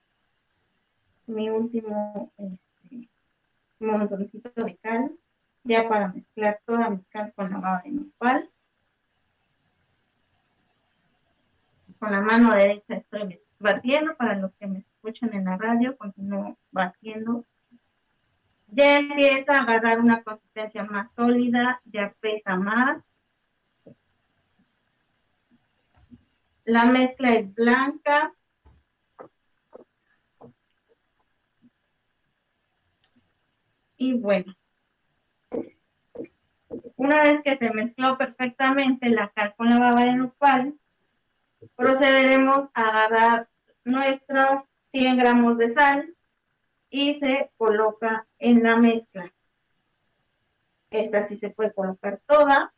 mi 1.28 1.50
último 1.50 2.32
este, 2.38 3.10
montoncito 3.80 4.50
de 4.56 4.76
cal, 4.78 5.12
ya 5.64 5.88
para 5.88 6.08
mezclar 6.10 6.60
toda 6.66 6.90
mi 6.90 7.04
cal 7.10 7.34
con 7.36 7.52
la 7.52 7.58
baba 7.58 7.82
de 7.84 7.92
nopal. 7.92 8.50
Con 12.00 12.12
la 12.12 12.22
mano 12.22 12.56
derecha 12.56 12.96
estoy 12.96 13.40
batiendo, 13.60 14.16
para 14.16 14.36
los 14.36 14.52
que 14.56 14.68
me 14.68 14.80
escuchan 14.80 15.34
en 15.34 15.46
la 15.46 15.58
radio, 15.58 15.96
continúo 15.98 16.58
batiendo. 16.72 17.46
Ya 18.68 18.98
empieza 18.98 19.54
a 19.54 19.62
agarrar 19.62 20.00
una 20.00 20.24
consistencia 20.24 20.84
más 20.84 21.14
sólida, 21.14 21.82
ya 21.86 22.14
pesa 22.20 22.56
más. 22.56 23.04
La 26.66 26.86
mezcla 26.86 27.30
es 27.30 27.54
blanca. 27.54 28.34
Y 33.98 34.14
bueno, 34.14 34.54
una 36.96 37.24
vez 37.24 37.42
que 37.44 37.58
se 37.58 37.70
mezcló 37.72 38.18
perfectamente 38.18 39.10
la 39.10 39.30
cal 39.30 39.56
con 39.56 39.70
la 39.70 39.80
baba 39.80 40.06
de 40.06 40.16
nopal, 40.16 40.74
procederemos 41.76 42.70
a 42.74 42.82
agarrar 42.82 43.48
nuestros 43.84 44.64
100 44.86 45.18
gramos 45.18 45.58
de 45.58 45.74
sal 45.74 46.16
y 46.90 47.20
se 47.20 47.52
coloca 47.58 48.28
en 48.40 48.64
la 48.64 48.76
mezcla. 48.76 49.32
Esta 50.90 51.28
sí 51.28 51.38
se 51.38 51.50
puede 51.50 51.74
colocar 51.74 52.20
toda. 52.26 52.74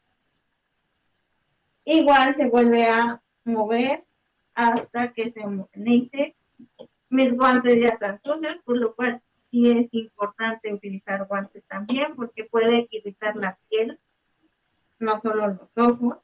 Igual 1.86 2.36
se 2.36 2.48
vuelve 2.48 2.86
a 2.86 3.22
mover 3.48 4.04
hasta 4.54 5.14
que 5.14 5.32
se 5.32 5.42
homogenice. 5.42 6.36
Mis 7.10 7.34
guantes 7.34 7.80
ya 7.80 7.90
están 7.90 8.20
sucios, 8.24 8.58
por 8.66 8.78
lo 8.78 8.96
cual 8.96 9.22
sí 9.50 9.70
es 9.70 9.88
importante 9.92 10.74
utilizar 10.74 11.26
guantes 11.28 11.64
también 11.68 12.16
porque 12.16 12.46
puede 12.46 12.88
irritar 12.92 13.36
la 13.36 13.58
piel, 13.70 14.00
no 15.00 15.22
solo 15.22 15.48
los 15.48 15.70
ojos. 15.76 16.18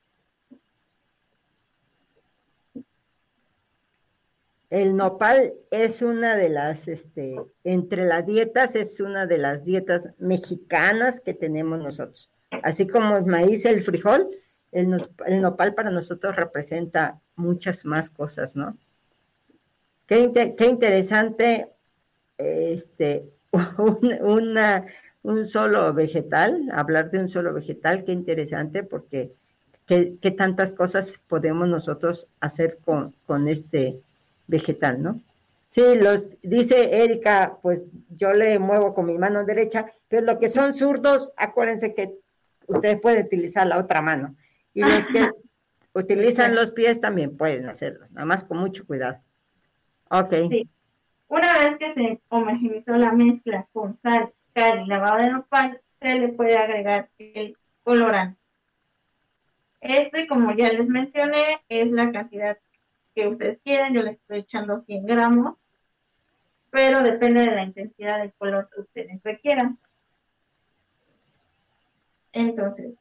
El 4.70 4.96
nopal 4.96 5.54
es 5.70 6.02
una 6.02 6.36
de 6.36 6.50
las, 6.50 6.88
este, 6.88 7.36
entre 7.64 8.06
las 8.06 8.26
dietas, 8.26 8.76
es 8.76 9.00
una 9.00 9.28
de 9.28 9.38
las 9.38 9.64
dietas 9.64 10.10
mexicanas 10.18 11.22
que 11.22 11.36
tenemos 11.36 11.78
nosotros. 11.78 12.32
Así 12.64 12.88
como 12.88 13.18
el 13.18 13.26
maíz, 13.28 13.66
el 13.66 13.84
frijol, 13.84 14.30
el, 14.74 15.42
nopal 15.42 15.74
para 15.74 15.92
nosotros 15.92 16.36
representa 16.36 17.20
muchas 17.36 17.86
más 17.86 18.10
cosas, 18.10 18.56
¿no? 18.56 18.78
Qué, 20.08 20.30
interesante, 20.68 21.70
este, 22.38 23.30
una, 24.22 24.86
un 25.24 25.46
solo 25.46 25.94
vegetal, 25.94 26.70
hablar 26.72 27.10
de 27.12 27.20
un 27.20 27.30
solo 27.30 27.54
vegetal, 27.54 28.04
qué 28.04 28.12
interesante, 28.12 28.84
porque 28.84 29.32
qué, 29.86 30.34
tantas 30.38 30.74
cosas 30.74 31.20
podemos 31.28 31.68
nosotros 31.68 32.28
hacer 32.40 32.80
con, 32.84 33.16
con 33.26 33.48
este 33.48 34.02
vegetal, 34.48 35.02
¿no? 35.02 35.22
Sí, 35.68 35.82
los 35.96 36.30
dice 36.44 37.04
Erika, 37.04 37.58
pues 37.62 37.84
yo 38.10 38.32
le 38.34 38.60
muevo 38.60 38.94
con 38.94 39.08
mi 39.08 39.18
mano 39.18 39.44
derecha, 39.44 39.88
pero 40.08 40.24
lo 40.24 40.40
que 40.40 40.48
son 40.48 40.74
zurdos, 40.74 41.32
acuérdense 41.36 41.96
que 41.96 42.20
ustedes 42.68 43.00
pueden 43.00 43.26
utilizar 43.26 43.66
la 43.66 43.80
otra 43.80 44.00
mano. 44.02 44.36
Y 44.74 44.82
los 44.82 45.08
que 45.08 45.30
utilizan 45.94 46.56
los 46.56 46.72
pies 46.72 47.00
también 47.00 47.38
pueden 47.38 47.68
hacerlo, 47.70 48.08
nada 48.12 48.26
más 48.26 48.44
con 48.44 48.58
mucho 48.58 48.86
cuidado. 48.86 49.22
Ok. 50.10 50.34
Sí. 50.50 50.70
Una 51.28 51.58
vez 51.58 51.78
que 51.80 51.94
se 51.94 52.22
homogenizó 52.30 52.92
la 52.92 53.12
mezcla 53.12 53.68
con 53.74 54.00
sal, 54.02 54.32
cal 54.54 54.84
y 54.84 54.88
lavado 54.88 55.18
de 55.18 55.32
nopal, 55.32 55.82
se 56.00 56.20
le 56.20 56.30
puede 56.30 56.58
agregar 56.58 57.10
el 57.18 57.58
colorante. 57.84 58.40
Este, 59.82 60.28
como 60.28 60.56
ya 60.56 60.72
les 60.72 60.88
mencioné, 60.88 61.60
es 61.70 61.92
la 61.92 62.12
cantidad 62.12 62.58
que 63.16 63.28
ustedes 63.28 63.60
quieran, 63.64 63.94
yo 63.94 64.02
le 64.02 64.12
estoy 64.12 64.40
echando 64.40 64.84
100 64.86 65.06
gramos, 65.06 65.58
pero 66.70 67.02
depende 67.02 67.42
de 67.42 67.56
la 67.56 67.64
intensidad 67.64 68.20
del 68.20 68.34
color 68.34 68.70
que 68.74 68.82
ustedes 68.82 69.22
requieran. 69.24 69.80
Entonces, 72.32 72.94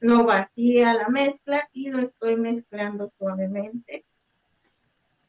lo 0.00 0.24
vacía 0.24 0.94
la 0.94 1.08
mezcla 1.08 1.68
y 1.72 1.90
lo 1.90 2.00
estoy 2.00 2.36
mezclando 2.36 3.12
suavemente 3.18 4.04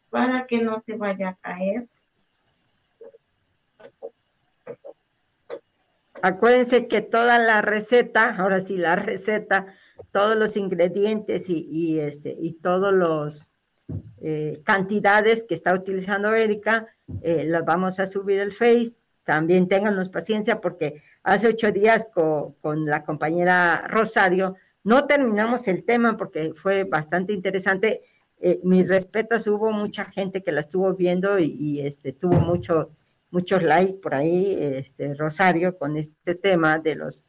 para 0.09 0.47
que 0.47 0.61
no 0.61 0.83
se 0.85 0.95
vaya 0.95 1.29
a 1.29 1.35
caer. 1.35 1.87
Acuérdense 6.21 6.87
que 6.87 7.01
toda 7.01 7.39
la 7.39 7.61
receta, 7.61 8.35
ahora 8.35 8.59
sí, 8.59 8.77
la 8.77 8.95
receta, 8.95 9.73
todos 10.11 10.35
los 10.35 10.57
ingredientes 10.57 11.49
y, 11.49 11.65
y 11.69 11.99
este, 11.99 12.35
y 12.37 12.55
todos 12.55 12.93
los 12.93 13.53
eh, 14.21 14.61
cantidades 14.65 15.43
que 15.43 15.55
está 15.55 15.73
utilizando 15.73 16.33
Erika, 16.33 16.87
eh, 17.21 17.45
las 17.45 17.63
vamos 17.63 17.99
a 17.99 18.05
subir 18.05 18.41
al 18.41 18.51
Face. 18.51 18.97
También 19.29 19.67
ténganos 19.67 20.09
paciencia 20.09 20.59
porque 20.59 21.03
hace 21.21 21.49
ocho 21.49 21.71
días 21.71 22.07
con, 22.11 22.87
la 22.87 23.03
compañera 23.03 23.85
Rosario 23.87 24.55
no 24.83 25.05
terminamos 25.05 25.67
el 25.67 25.83
tema 25.83 26.17
porque 26.17 26.53
fue 26.55 26.85
bastante 26.85 27.33
interesante. 27.33 28.01
Eh, 28.39 28.59
mis 28.63 28.87
respetos, 28.87 29.45
hubo 29.45 29.71
mucha 29.71 30.05
gente 30.05 30.41
que 30.41 30.51
la 30.51 30.61
estuvo 30.61 30.95
viendo 30.95 31.37
y, 31.37 31.79
este, 31.79 32.11
tuvo 32.11 32.39
mucho, 32.39 32.89
muchos 33.29 33.61
likes 33.61 33.99
por 33.99 34.15
ahí, 34.15 34.57
este, 34.59 35.13
Rosario, 35.13 35.77
con 35.77 35.95
este 35.95 36.33
tema 36.33 36.79
de 36.79 36.95
los 36.95 37.23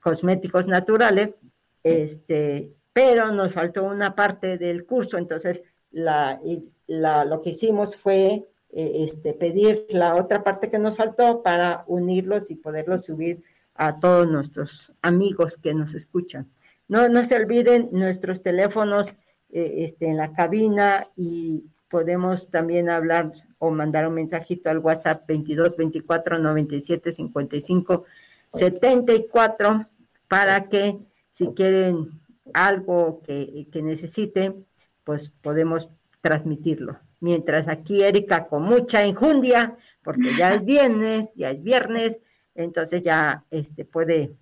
cosméticos 0.00 0.66
naturales, 0.66 1.34
este, 1.82 2.72
pero 2.94 3.30
nos 3.30 3.52
faltó 3.52 3.84
una 3.84 4.14
parte 4.14 4.56
del 4.56 4.86
curso, 4.86 5.18
entonces 5.18 5.62
la, 5.90 6.40
lo 6.86 7.42
que 7.42 7.50
hicimos 7.50 7.94
fue 7.94 8.48
eh, 8.72 9.04
este, 9.04 9.34
pedir 9.34 9.86
la 9.90 10.14
otra 10.14 10.42
parte 10.42 10.70
que 10.70 10.78
nos 10.78 10.96
faltó 10.96 11.42
para 11.42 11.84
unirlos 11.86 12.50
y 12.50 12.54
poderlos 12.54 13.04
subir 13.04 13.42
a 13.74 13.98
todos 13.98 14.26
nuestros 14.26 14.92
amigos 15.02 15.56
que 15.56 15.74
nos 15.74 15.94
escuchan. 15.94 16.50
No, 16.88 17.08
no 17.08 17.22
se 17.24 17.36
olviden 17.36 17.90
nuestros 17.92 18.42
teléfonos 18.42 19.10
eh, 19.50 19.84
este, 19.84 20.08
en 20.08 20.16
la 20.16 20.32
cabina 20.32 21.08
y 21.16 21.66
podemos 21.88 22.50
también 22.50 22.88
hablar 22.88 23.32
o 23.58 23.70
mandar 23.70 24.08
un 24.08 24.14
mensajito 24.14 24.70
al 24.70 24.78
WhatsApp 24.78 25.26
22 25.28 25.76
24 25.76 26.38
97 26.38 27.12
55 27.12 28.04
74 28.50 29.86
para 30.28 30.68
que 30.68 30.98
si 31.30 31.48
quieren 31.48 32.20
algo 32.54 33.20
que, 33.22 33.68
que 33.70 33.82
necesiten, 33.82 34.66
pues 35.04 35.28
podemos 35.28 35.90
transmitirlo. 36.22 36.98
Mientras 37.22 37.68
aquí 37.68 38.02
Erika 38.02 38.48
con 38.48 38.64
mucha 38.64 39.06
injundia, 39.06 39.76
porque 40.02 40.36
ya 40.36 40.54
es 40.54 40.64
viernes, 40.64 41.32
ya 41.36 41.50
es 41.50 41.62
viernes, 41.62 42.18
entonces 42.56 43.04
ya 43.04 43.44
este, 43.52 43.84
puede 43.84 44.34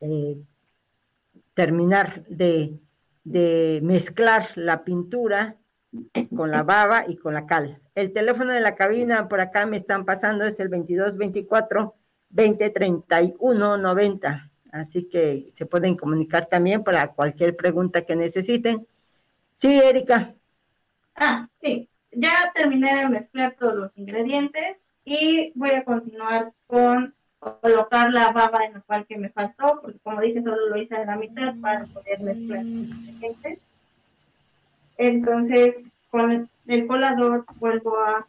eh, 0.00 0.36
terminar 1.54 2.26
de, 2.26 2.80
de 3.22 3.78
mezclar 3.84 4.48
la 4.56 4.82
pintura 4.82 5.56
con 6.34 6.50
la 6.50 6.64
baba 6.64 7.04
y 7.06 7.14
con 7.14 7.32
la 7.32 7.46
cal. 7.46 7.80
El 7.94 8.12
teléfono 8.12 8.52
de 8.52 8.60
la 8.60 8.74
cabina 8.74 9.28
por 9.28 9.40
acá 9.40 9.64
me 9.64 9.76
están 9.76 10.04
pasando 10.04 10.44
es 10.44 10.58
el 10.58 10.70
2224 10.70 11.94
2031 12.30 13.78
90. 13.78 14.50
Así 14.72 15.04
que 15.04 15.52
se 15.52 15.64
pueden 15.64 15.94
comunicar 15.94 16.46
también 16.46 16.82
para 16.82 17.12
cualquier 17.12 17.54
pregunta 17.54 18.02
que 18.02 18.16
necesiten. 18.16 18.84
Sí, 19.54 19.80
Erika. 19.80 20.34
Ah, 21.14 21.48
sí. 21.60 21.88
Ya 22.12 22.52
terminé 22.54 22.94
de 22.94 23.08
mezclar 23.08 23.56
todos 23.58 23.74
los 23.74 23.96
ingredientes 23.96 24.76
y 25.04 25.52
voy 25.54 25.70
a 25.70 25.84
continuar 25.84 26.52
con 26.66 27.14
colocar 27.38 28.10
la 28.10 28.32
baba 28.32 28.64
en 28.64 28.82
la 28.88 29.04
que 29.04 29.18
me 29.18 29.28
faltó, 29.28 29.80
porque 29.82 29.98
como 29.98 30.20
dije, 30.20 30.42
solo 30.42 30.68
lo 30.68 30.76
hice 30.76 30.94
a 30.96 31.04
la 31.04 31.16
mitad 31.16 31.54
para 31.60 31.84
poder 31.86 32.20
mezclar 32.20 32.64
los 32.64 32.88
ingredientes. 32.88 33.58
Entonces, 34.96 35.74
con 36.10 36.48
el 36.66 36.86
colador 36.86 37.44
vuelvo 37.58 37.98
a 37.98 38.26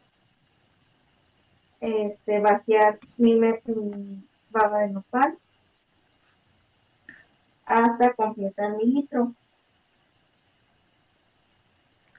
este, 1.80 2.40
vaciar 2.40 3.00
mi, 3.18 3.40
baba 4.50 4.80
de 4.80 4.90
nopal 4.90 5.38
hasta 7.66 8.14
completar 8.14 8.76
mi 8.78 8.86
litro. 8.86 9.34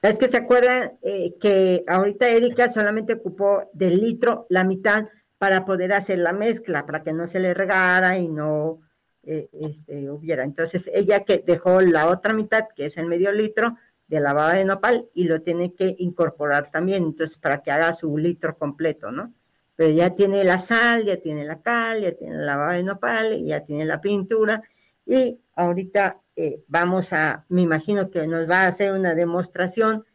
Es 0.01 0.19
que 0.19 0.27
se 0.27 0.37
acuerdan 0.37 0.97
eh, 1.01 1.35
que 1.39 1.83
ahorita 1.87 2.29
Erika 2.29 2.69
solamente 2.69 3.13
ocupó 3.13 3.69
del 3.73 3.99
litro 3.99 4.45
la 4.49 4.63
mitad 4.63 5.05
para 5.37 5.65
poder 5.65 5.93
hacer 5.93 6.19
la 6.19 6.33
mezcla, 6.33 6.85
para 6.85 7.03
que 7.03 7.13
no 7.13 7.27
se 7.27 7.39
le 7.39 7.53
regara 7.53 8.17
y 8.17 8.29
no 8.29 8.79
eh, 9.23 9.49
este, 9.53 10.09
hubiera. 10.09 10.43
Entonces 10.43 10.89
ella 10.93 11.23
que 11.23 11.43
dejó 11.45 11.81
la 11.81 12.07
otra 12.07 12.33
mitad, 12.33 12.65
que 12.75 12.85
es 12.85 12.97
el 12.97 13.07
medio 13.07 13.31
litro, 13.31 13.75
de 14.07 14.19
la 14.19 14.33
baba 14.33 14.53
de 14.53 14.65
nopal 14.65 15.09
y 15.13 15.25
lo 15.25 15.41
tiene 15.41 15.73
que 15.73 15.95
incorporar 15.99 16.71
también, 16.71 17.03
entonces 17.03 17.37
para 17.37 17.61
que 17.61 17.71
haga 17.71 17.91
su 17.93 18.17
litro 18.17 18.57
completo, 18.57 19.11
¿no? 19.11 19.33
Pero 19.75 19.91
ya 19.91 20.15
tiene 20.15 20.43
la 20.43 20.59
sal, 20.59 21.05
ya 21.05 21.17
tiene 21.17 21.43
la 21.45 21.61
cal, 21.61 22.01
ya 22.01 22.13
tiene 22.13 22.37
la 22.37 22.55
baba 22.55 22.73
de 22.73 22.83
nopal, 22.83 23.45
ya 23.45 23.63
tiene 23.63 23.85
la 23.85 24.01
pintura 24.01 24.63
y 25.05 25.39
ahorita 25.55 26.21
eh, 26.37 26.63
vamos 26.67 27.11
a, 27.11 27.45
me 27.49 27.63
imagino 27.63 28.09
que 28.09 28.25
nos 28.27 28.49
va 28.49 28.61
a 28.61 28.67
hacer 28.67 28.93
una 28.93 29.15
demostración 29.15 30.05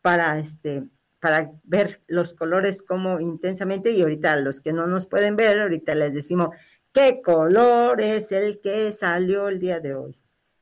para 0.00 0.38
este 0.38 0.84
para 1.20 1.50
ver 1.62 2.02
los 2.06 2.34
colores 2.34 2.82
como 2.82 3.18
intensamente 3.18 3.90
y 3.92 4.02
ahorita 4.02 4.36
los 4.36 4.60
que 4.60 4.74
no 4.74 4.86
nos 4.86 5.06
pueden 5.06 5.36
ver, 5.36 5.58
ahorita 5.58 5.94
les 5.94 6.12
decimos 6.12 6.50
qué 6.92 7.22
color 7.22 8.02
es 8.02 8.30
el 8.30 8.60
que 8.60 8.92
salió 8.92 9.48
el 9.48 9.58
día 9.58 9.80
de 9.80 9.94
hoy. 9.94 10.18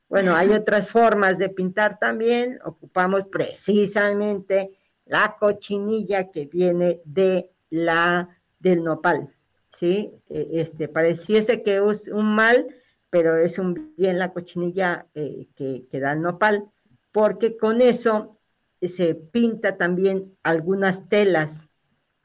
Bueno, 0.08 0.36
hay 0.36 0.52
otras 0.52 0.88
formas 0.88 1.38
de 1.38 1.48
pintar 1.48 1.98
también. 1.98 2.60
Ocupamos 2.64 3.24
precisamente 3.24 4.70
la 5.04 5.36
cochinilla 5.38 6.30
que 6.30 6.46
viene 6.46 7.00
de 7.04 7.50
la 7.70 8.28
del 8.60 8.84
nopal, 8.84 9.34
¿sí? 9.70 10.12
E, 10.28 10.60
este, 10.60 10.86
pareciese 10.86 11.62
que 11.62 11.78
es 11.90 12.08
un 12.08 12.36
mal, 12.36 12.68
pero 13.12 13.36
es 13.36 13.58
un 13.58 13.94
bien 13.94 14.18
la 14.18 14.32
cochinilla 14.32 15.06
eh, 15.14 15.46
que, 15.54 15.86
que, 15.90 16.00
da 16.00 16.12
el 16.12 16.22
nopal, 16.22 16.70
porque 17.12 17.58
con 17.58 17.82
eso 17.82 18.38
se 18.80 19.14
pinta 19.14 19.76
también 19.76 20.34
algunas 20.42 21.10
telas, 21.10 21.68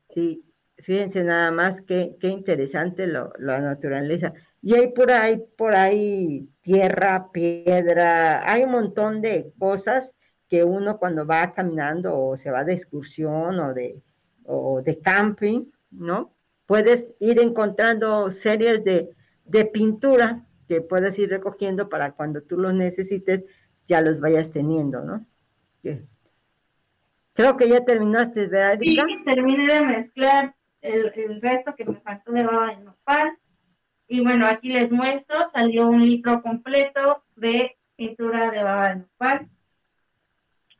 ¿sí? 0.08 0.45
Fíjense 0.78 1.26
nada 1.26 1.52
más 1.52 1.82
qué, 1.82 2.15
qué 2.21 2.30
interesante 2.30 3.06
lo, 3.06 3.34
la 3.38 3.60
naturaleza. 3.60 4.32
Y 4.62 4.76
hay 4.76 4.93
por 4.93 5.12
ahí, 5.12 5.43
por 5.58 5.76
ahí 5.76 6.47
tierra, 6.62 7.34
piedra, 7.34 8.50
hay 8.50 8.63
un 8.63 8.71
montón 8.71 9.21
de 9.21 9.52
cosas 9.60 10.13
que 10.47 10.63
uno 10.63 11.00
cuando 11.00 11.28
va 11.28 11.52
caminando 11.52 12.17
o 12.17 12.38
se 12.38 12.50
va 12.50 12.63
de 12.63 12.71
excursión 12.71 13.60
o 13.60 13.73
de, 13.73 14.02
o 14.45 14.82
de 14.82 15.02
camping, 15.02 15.65
¿no? 15.91 16.34
Puedes 16.65 17.13
ir 17.19 17.41
encontrando 17.41 18.32
series 18.32 18.86
de, 18.86 19.10
de 19.43 19.65
pintura 19.65 20.47
que 20.68 20.82
puedes 20.82 21.18
ir 21.20 21.30
recogiendo 21.30 21.90
para 21.90 22.12
cuando 22.12 22.42
tú 22.42 22.58
los 22.58 22.74
necesites 22.74 23.46
ya 23.86 24.02
los 24.02 24.20
vayas 24.20 24.52
teniendo, 24.52 25.02
¿no? 25.02 25.26
Creo 27.34 27.56
que 27.56 27.70
ya 27.70 27.86
terminaste, 27.86 28.48
¿verdad, 28.48 28.80
Sí, 28.82 28.98
terminé 29.26 29.74
de 29.74 29.82
mezclar 29.82 30.56
el, 30.82 31.12
el 31.16 31.42
resto 31.42 31.76
que 31.76 31.86
me 31.86 32.02
faltó 32.02 32.32
de 32.32 32.44
baba 32.44 32.76
de 32.76 32.84
nopal 32.84 33.38
y 34.08 34.22
bueno, 34.22 34.48
aquí 34.48 34.70
les 34.70 34.90
muestro, 34.90 35.50
salió 35.54 35.88
un 35.88 36.06
litro 36.06 36.42
completo 36.42 37.24
de 37.36 37.78
pintura 37.96 38.52
de 38.52 38.64
baba 38.64 38.90
de 38.90 38.96
nopal. 38.98 39.50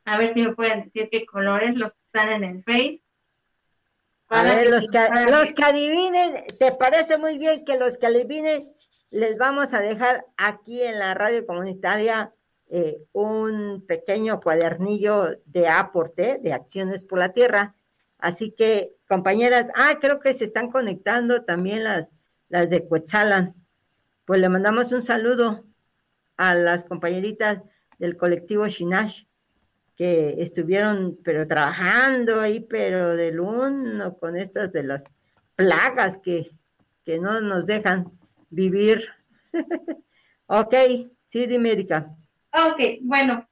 A 0.04 0.16
ver 0.16 0.32
si 0.32 0.42
me 0.42 0.54
pueden 0.54 0.84
decir 0.84 1.08
qué 1.10 1.26
colores 1.26 1.76
los 1.76 1.92
que 1.92 1.98
están 2.06 2.32
en 2.32 2.44
el 2.44 2.64
Face. 2.64 3.02
A 4.30 4.42
ver, 4.42 4.70
los 4.70 4.88
que, 4.88 4.98
los 5.30 5.52
que 5.52 5.64
adivinen, 5.64 6.44
¿te 6.58 6.72
parece 6.72 7.16
muy 7.18 7.38
bien 7.38 7.64
que 7.64 7.78
los 7.78 7.96
que 7.96 8.06
adivinen 8.06 8.62
les 9.10 9.38
vamos 9.38 9.74
a 9.74 9.80
dejar 9.80 10.26
aquí 10.36 10.82
en 10.82 10.98
la 10.98 11.14
radio 11.14 11.46
comunitaria 11.46 12.32
eh, 12.68 12.98
un 13.12 13.84
pequeño 13.86 14.40
cuadernillo 14.40 15.38
de 15.46 15.68
aporte 15.68 16.38
de 16.42 16.52
acciones 16.52 17.04
por 17.04 17.18
la 17.18 17.32
tierra? 17.32 17.74
Así 18.18 18.50
que, 18.50 18.94
compañeras, 19.08 19.68
ah, 19.74 19.98
creo 20.00 20.20
que 20.20 20.34
se 20.34 20.44
están 20.44 20.70
conectando 20.70 21.44
también 21.44 21.84
las 21.84 22.10
las 22.48 22.70
de 22.70 22.86
Coetzalan. 22.86 23.54
Pues 24.24 24.40
le 24.40 24.48
mandamos 24.48 24.92
un 24.92 25.02
saludo 25.02 25.64
a 26.36 26.54
las 26.54 26.84
compañeritas 26.84 27.62
del 27.98 28.16
colectivo 28.16 28.66
Shinash 28.68 29.24
que 29.96 30.36
estuvieron 30.38 31.18
pero 31.24 31.46
trabajando 31.48 32.40
ahí, 32.40 32.60
pero 32.60 33.16
del 33.16 33.40
uno 33.40 34.16
con 34.16 34.36
estas 34.36 34.72
de 34.72 34.84
las 34.84 35.04
plagas 35.56 36.18
que, 36.18 36.50
que 37.04 37.18
no 37.18 37.40
nos 37.40 37.66
dejan 37.66 38.17
vivir. 38.50 39.08
ok, 40.46 40.74
sí, 41.28 41.46
dime, 41.46 41.72
Erika. 41.72 42.14
Ok, 42.52 43.00
bueno, 43.02 43.46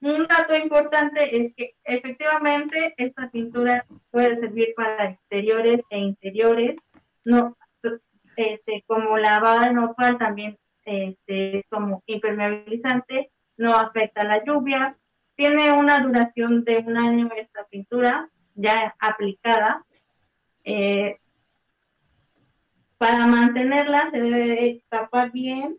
un 0.00 0.26
dato 0.26 0.56
importante 0.56 1.36
es 1.36 1.54
que 1.56 1.74
efectivamente 1.84 2.94
esta 2.96 3.30
pintura 3.30 3.84
puede 4.10 4.38
servir 4.38 4.74
para 4.76 5.10
exteriores 5.10 5.80
e 5.90 5.98
interiores. 5.98 6.76
No, 7.24 7.56
este, 8.36 8.84
como 8.86 9.18
la 9.18 9.40
baba 9.40 9.66
de 9.66 9.74
nopal 9.74 10.16
también 10.18 10.56
este, 10.84 11.58
es 11.58 11.64
como 11.68 12.02
impermeabilizante, 12.06 13.30
no 13.56 13.74
afecta 13.74 14.24
la 14.24 14.42
lluvia, 14.44 14.96
tiene 15.34 15.72
una 15.72 16.00
duración 16.00 16.64
de 16.64 16.78
un 16.78 16.96
año 16.96 17.30
esta 17.36 17.64
pintura 17.64 18.28
ya 18.54 18.94
aplicada. 18.98 19.84
Eh, 20.64 21.18
para 22.98 23.26
mantenerla 23.26 24.10
se 24.10 24.20
debe 24.20 24.84
tapar 24.88 25.32
bien 25.32 25.78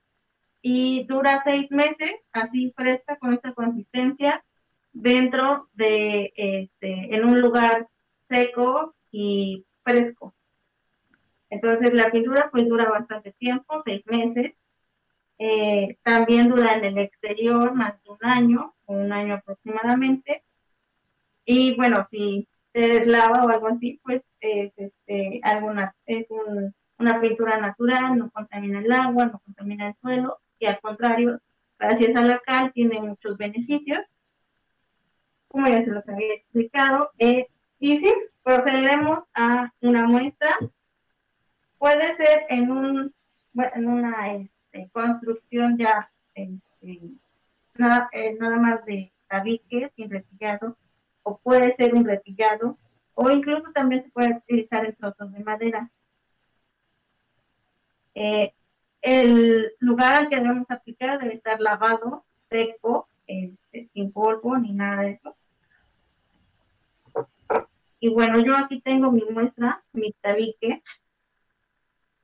y 0.61 1.05
dura 1.05 1.43
seis 1.45 1.69
meses 1.71 2.15
así 2.31 2.73
fresca 2.75 3.17
con 3.17 3.33
esta 3.33 3.53
consistencia 3.53 4.43
dentro 4.91 5.69
de 5.73 6.33
este 6.35 7.15
en 7.15 7.25
un 7.25 7.39
lugar 7.39 7.87
seco 8.29 8.95
y 9.11 9.65
fresco 9.83 10.33
entonces 11.49 11.93
la 11.93 12.11
pintura 12.11 12.49
pues 12.51 12.67
dura 12.67 12.89
bastante 12.89 13.33
tiempo, 13.33 13.81
seis 13.85 14.03
meses. 14.05 14.53
Eh, 15.39 15.97
también 16.03 16.49
dura 16.49 16.73
en 16.73 16.85
el 16.85 16.97
exterior 16.97 17.73
más 17.73 18.01
de 18.03 18.09
un 18.11 18.17
año, 18.21 18.75
un 18.85 19.11
año 19.11 19.35
aproximadamente. 19.35 20.43
Y 21.45 21.75
bueno, 21.75 22.07
si 22.11 22.47
se 22.73 22.79
deslava 22.79 23.45
o 23.45 23.49
algo 23.49 23.67
así, 23.67 23.99
pues 24.03 24.21
es, 24.41 24.71
este, 24.77 25.39
alguna, 25.43 25.95
es 26.05 26.27
una 26.99 27.19
pintura 27.21 27.57
natural, 27.57 28.17
no 28.17 28.29
contamina 28.29 28.79
el 28.79 28.91
agua, 28.91 29.25
no 29.27 29.39
contamina 29.39 29.87
el 29.87 29.95
suelo, 30.01 30.39
y 30.59 30.65
al 30.67 30.79
contrario, 30.81 31.39
gracias 31.77 32.15
a 32.15 32.21
la 32.21 32.39
cal 32.39 32.71
tiene 32.73 33.01
muchos 33.01 33.37
beneficios, 33.37 34.03
como 35.47 35.67
ya 35.67 35.83
se 35.83 35.91
los 35.91 36.07
había 36.07 36.35
explicado. 36.35 37.11
Eh, 37.17 37.47
y 37.79 37.97
sí, 37.97 38.13
procederemos 38.43 39.23
a 39.33 39.71
una 39.81 40.05
muestra 40.05 40.55
puede 41.79 42.15
ser 42.17 42.45
en 42.49 42.71
un 42.71 43.13
en 43.75 43.87
una 43.87 44.33
este, 44.35 44.89
construcción 44.91 45.77
ya 45.77 46.11
este, 46.35 46.99
nada, 47.75 48.09
eh, 48.11 48.37
nada, 48.39 48.57
más 48.57 48.85
de 48.85 49.11
tabique 49.27 49.91
sin 49.95 50.09
repillado 50.09 50.77
o 51.23 51.37
puede 51.37 51.75
ser 51.75 51.95
un 51.95 52.05
repillado 52.05 52.77
o 53.15 53.31
incluso 53.31 53.71
también 53.73 54.03
se 54.03 54.11
puede 54.11 54.37
utilizar 54.37 54.85
en 54.85 54.95
trozos 54.95 55.31
de 55.33 55.43
madera 55.43 55.89
eh, 58.19 58.53
el 59.01 59.71
lugar 59.79 60.13
al 60.13 60.29
que 60.29 60.35
debemos 60.35 60.69
aplicar 60.69 61.19
debe 61.19 61.35
estar 61.35 61.59
lavado 61.61 62.25
seco 62.49 63.07
este, 63.27 63.89
sin 63.93 64.11
polvo 64.11 64.57
ni 64.57 64.73
nada 64.73 65.03
de 65.03 65.11
eso 65.11 65.35
y 67.99 68.09
bueno 68.09 68.39
yo 68.39 68.55
aquí 68.57 68.81
tengo 68.81 69.11
mi 69.11 69.23
muestra 69.23 69.83
mi 69.93 70.11
tabique 70.21 70.83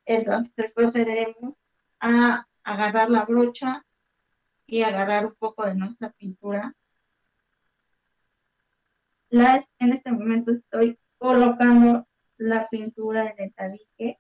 entonces 0.06 0.72
procederemos 0.74 1.56
a 2.00 2.46
agarrar 2.64 3.10
la 3.10 3.26
brocha 3.26 3.86
y 4.68 4.82
agarrar 4.82 5.28
un 5.28 5.36
poco 5.36 5.66
de 5.66 5.76
nuestra 5.76 6.12
pintura. 6.12 6.74
La, 9.30 9.66
en 9.80 9.94
este 9.94 10.12
momento 10.12 10.52
estoy 10.52 10.98
colocando 11.18 12.08
la 12.38 12.68
pintura 12.70 13.28
en 13.28 13.46
el 13.46 13.54
tabique. 13.54 14.20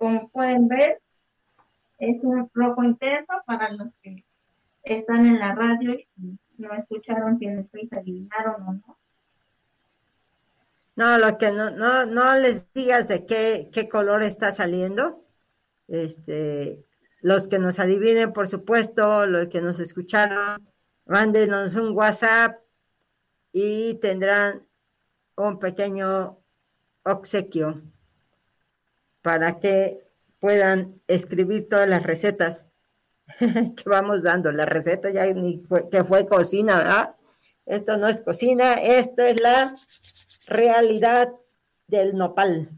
Como 0.00 0.30
pueden 0.30 0.66
ver, 0.66 0.98
es 1.98 2.16
un 2.22 2.50
rojo 2.54 2.82
intenso 2.82 3.34
para 3.44 3.70
los 3.70 3.92
que 4.02 4.24
están 4.82 5.26
en 5.26 5.38
la 5.38 5.54
radio 5.54 5.92
y 6.16 6.38
no 6.56 6.72
escucharon 6.72 7.38
si 7.38 7.44
en 7.44 7.58
el 7.58 7.64
país 7.66 7.92
adivinaron 7.92 8.62
o 8.62 8.72
no. 8.72 8.98
No, 10.96 11.18
lo 11.18 11.36
que 11.36 11.52
no, 11.52 11.70
no, 11.70 12.06
no 12.06 12.34
les 12.38 12.72
digas 12.72 13.08
de 13.08 13.26
qué, 13.26 13.68
qué 13.74 13.90
color 13.90 14.22
está 14.22 14.52
saliendo. 14.52 15.22
Este, 15.86 16.82
los 17.20 17.46
que 17.46 17.58
nos 17.58 17.78
adivinen, 17.78 18.32
por 18.32 18.48
supuesto, 18.48 19.26
los 19.26 19.48
que 19.48 19.60
nos 19.60 19.80
escucharon, 19.80 20.66
mándenos 21.04 21.74
un 21.74 21.94
WhatsApp 21.94 22.58
y 23.52 23.96
tendrán 23.96 24.66
un 25.36 25.58
pequeño 25.58 26.38
obsequio 27.02 27.82
para 29.22 29.60
que 29.60 30.04
puedan 30.38 31.00
escribir 31.06 31.68
todas 31.68 31.88
las 31.88 32.02
recetas 32.02 32.66
que 33.38 33.84
vamos 33.86 34.22
dando. 34.22 34.50
La 34.52 34.66
receta 34.66 35.10
ya 35.10 35.26
ni 35.32 35.58
fue, 35.58 35.88
que 35.88 36.04
fue 36.04 36.26
cocina, 36.26 36.78
¿verdad? 36.78 37.16
Esto 37.66 37.96
no 37.96 38.08
es 38.08 38.20
cocina, 38.20 38.74
esto 38.74 39.22
es 39.22 39.40
la 39.40 39.72
realidad 40.48 41.32
del 41.86 42.16
nopal. 42.16 42.70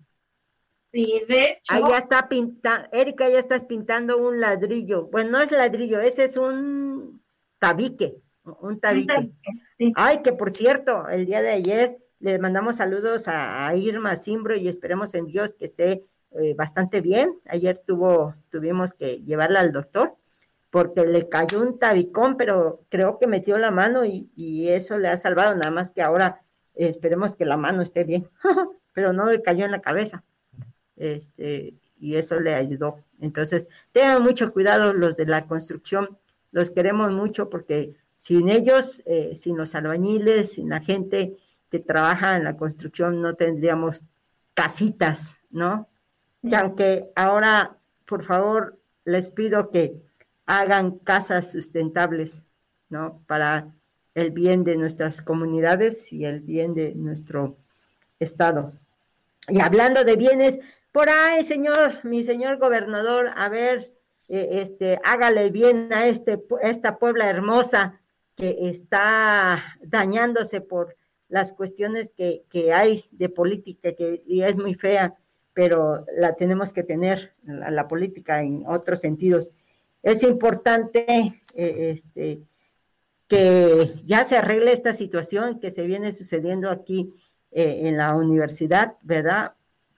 Sí, 0.93 1.23
de 1.27 1.45
hecho. 1.45 1.61
Ahí 1.69 1.83
ya 1.89 1.99
está 1.99 2.29
pintando, 2.29 2.89
Erika 2.93 3.29
ya 3.29 3.39
estás 3.39 3.65
pintando 3.65 4.19
un 4.19 4.41
ladrillo. 4.41 5.07
Bueno, 5.07 5.31
no 5.31 5.41
es 5.41 5.51
ladrillo, 5.51 6.01
ese 6.01 6.25
es 6.25 6.37
un 6.37 7.23
tabique, 7.59 8.21
un 8.45 8.79
tabique. 8.79 9.33
Sí. 9.79 9.93
Ay, 9.97 10.21
que 10.23 10.35
por 10.35 10.53
cierto, 10.53 11.09
el 11.09 11.25
día 11.25 11.41
de 11.41 11.53
ayer 11.53 11.99
le 12.19 12.39
mandamos 12.39 12.77
saludos 12.77 13.29
a, 13.29 13.67
a 13.67 13.75
Irma 13.75 14.17
Simbro 14.17 14.55
y 14.55 14.69
esperemos 14.69 15.15
en 15.15 15.27
Dios 15.27 15.55
que 15.55 15.65
esté 15.65 16.05
eh, 16.41 16.55
bastante 16.55 17.01
bien. 17.01 17.39
Ayer 17.47 17.83
tuvo, 17.87 18.35
tuvimos 18.51 18.95
que 18.95 19.23
llevarla 19.23 19.61
al 19.61 19.73
doctor 19.73 20.17
porque 20.71 21.05
le 21.07 21.29
cayó 21.29 21.61
un 21.61 21.79
tabicón, 21.79 22.37
pero 22.37 22.85
creo 22.89 23.19
que 23.19 23.27
metió 23.27 23.59
la 23.59 23.71
mano 23.71 24.07
y, 24.07 24.31
y 24.35 24.69
eso 24.69 24.97
le 24.97 25.09
ha 25.09 25.17
salvado, 25.19 25.55
nada 25.55 25.71
más 25.71 25.91
que 25.91 26.01
ahora 26.01 26.43
eh, 26.75 26.89
esperemos 26.89 27.37
que 27.37 27.45
la 27.45 27.57
mano 27.57 27.83
esté 27.83 28.05
bien, 28.05 28.29
pero 28.93 29.13
no 29.13 29.27
le 29.27 29.43
cayó 29.43 29.65
en 29.65 29.73
la 29.73 29.83
cabeza. 29.83 30.25
Este, 30.97 31.75
y 31.99 32.17
eso 32.17 32.41
le 32.41 32.55
ayudó. 32.55 32.97
Entonces, 33.21 33.69
tengan 33.93 34.23
mucho 34.23 34.53
cuidado 34.53 34.93
los 34.93 35.17
de 35.17 35.27
la 35.27 35.47
construcción, 35.47 36.19
los 36.51 36.71
queremos 36.71 37.13
mucho 37.13 37.49
porque 37.49 37.95
sin 38.17 38.49
ellos, 38.49 39.03
eh, 39.07 39.35
sin 39.35 39.57
los 39.57 39.75
albañiles, 39.75 40.53
sin 40.53 40.69
la 40.69 40.81
gente 40.81 41.37
que 41.71 41.81
trabaja 41.81 42.37
en 42.37 42.45
la 42.45 42.57
construcción, 42.57 43.23
no 43.23 43.35
tendríamos 43.35 44.03
casitas, 44.55 45.41
¿no? 45.51 45.89
Que 46.49 46.57
aunque 46.57 47.11
ahora, 47.15 47.79
por 48.05 48.25
favor, 48.25 48.79
les 49.05 49.31
pido 49.31 49.71
que 49.71 50.03
hagan 50.47 50.99
casas 50.99 51.53
sustentables, 51.53 52.45
¿no? 52.89 53.23
Para 53.27 53.75
el 54.15 54.31
bien 54.31 54.65
de 54.65 54.77
nuestras 54.77 55.23
comunidades 55.23 56.13
y 56.13 56.25
el 56.25 56.41
bien 56.41 56.75
de 56.75 56.95
nuestro 56.95 57.57
estado. 58.19 58.73
Y 59.49 59.61
hablando 59.61 60.05
de 60.05 60.17
bienes, 60.17 60.59
por 60.93 61.09
ahí, 61.09 61.43
señor, 61.43 62.05
mi 62.05 62.23
señor 62.23 62.59
gobernador, 62.59 63.31
a 63.35 63.49
ver, 63.49 63.89
eh, 64.29 64.49
este, 64.61 64.99
hágale 65.05 65.51
bien 65.51 65.93
a 65.93 66.07
este, 66.07 66.43
esta 66.63 66.99
Puebla 66.99 67.29
hermosa 67.29 68.01
que 68.37 68.57
está 68.69 69.63
dañándose 69.81 70.61
por 70.61 70.97
las 71.29 71.53
cuestiones 71.53 72.11
que, 72.15 72.45
que 72.51 72.73
hay 72.75 73.05
de 73.11 73.29
política, 73.31 73.95
que 73.95 74.23
y 74.27 74.43
es 74.43 74.57
muy 74.57 74.75
fea, 74.75 75.15
pero 75.55 76.07
la 76.17 76.35
tenemos 76.35 76.73
que 76.73 76.83
tener, 76.83 77.35
la, 77.45 77.71
la 77.71 77.89
política 77.89 78.43
en 78.43 78.65
otros 78.67 79.01
sentidos. 79.01 79.51
Es 80.03 80.23
importante 80.23 81.43
eh, 81.55 81.91
este, 81.95 82.43
que 83.29 83.95
ya 84.05 84.25
se 84.25 84.37
arregle 84.37 84.73
esta 84.73 84.93
situación 84.93 85.61
que 85.61 85.71
se 85.71 85.83
viene 85.83 86.13
sucediendo 86.13 86.71
aquí 86.71 87.15
eh, 87.51 87.89
en 87.89 87.97
la 87.97 88.15
universidad, 88.15 88.97
¿verdad? 89.03 89.53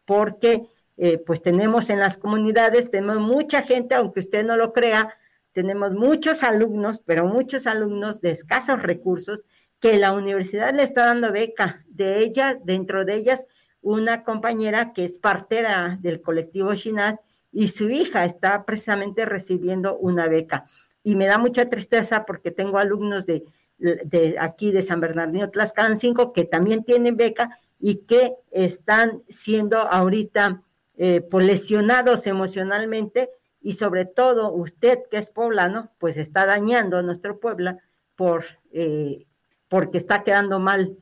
Porque 0.05 0.69
eh, 0.97 1.19
pues 1.19 1.43
tenemos 1.43 1.91
en 1.91 1.99
las 1.99 2.17
comunidades, 2.17 2.91
tenemos 2.91 3.21
mucha 3.21 3.63
gente, 3.63 3.95
aunque 3.95 4.21
usted 4.21 4.45
no 4.45 4.57
lo 4.57 4.73
crea, 4.73 5.17
tenemos 5.53 5.93
muchos 5.93 6.43
alumnos, 6.43 7.01
pero 7.05 7.27
muchos 7.27 7.67
alumnos 7.67 8.21
de 8.21 8.31
escasos 8.31 8.83
recursos 8.83 9.45
que 9.81 9.99
la 9.99 10.13
universidad 10.13 10.75
le 10.75 10.83
está 10.83 11.07
dando 11.07 11.33
beca. 11.33 11.85
De 11.89 12.21
ellas, 12.21 12.59
dentro 12.65 13.05
de 13.05 13.15
ellas, 13.15 13.47
una 13.85 14.25
compañera 14.25 14.93
que 14.93 15.05
es 15.05 15.19
partera 15.19 15.99
del 16.01 16.21
colectivo 16.21 16.75
Shinaz 16.75 17.17
y 17.53 17.69
su 17.69 17.89
hija 17.91 18.25
está 18.25 18.65
precisamente 18.65 19.27
recibiendo 19.27 19.97
una 19.97 20.27
beca. 20.27 20.65
Y 21.03 21.15
me 21.15 21.27
da 21.27 21.39
mucha 21.39 21.69
tristeza 21.69 22.25
porque 22.25 22.51
tengo 22.51 22.79
alumnos 22.79 23.27
de, 23.27 23.45
de 23.79 24.37
aquí 24.41 24.73
de 24.73 24.83
San 24.83 25.01
Bernardino 25.01 25.51
Tlaxcalancingo 25.51 26.33
que 26.33 26.45
también 26.45 26.83
tienen 26.83 27.17
beca 27.17 27.61
y 27.79 27.97
que 28.07 28.35
están 28.51 29.23
siendo 29.29 29.79
ahorita 29.79 30.63
eh, 30.97 31.21
pues 31.21 31.45
lesionados 31.45 32.27
emocionalmente 32.27 33.31
y 33.61 33.75
sobre 33.75 34.07
todo 34.07 34.53
usted 34.53 35.01
que 35.11 35.19
es 35.19 35.29
poblano, 35.29 35.91
pues 35.99 36.17
está 36.17 36.47
dañando 36.47 36.97
a 36.97 37.03
nuestro 37.03 37.41
Puebla 37.41 37.79
por, 38.17 38.45
eh, 38.73 39.27
porque 39.69 39.99
está 39.99 40.23
quedando 40.23 40.59
mal. 40.59 40.97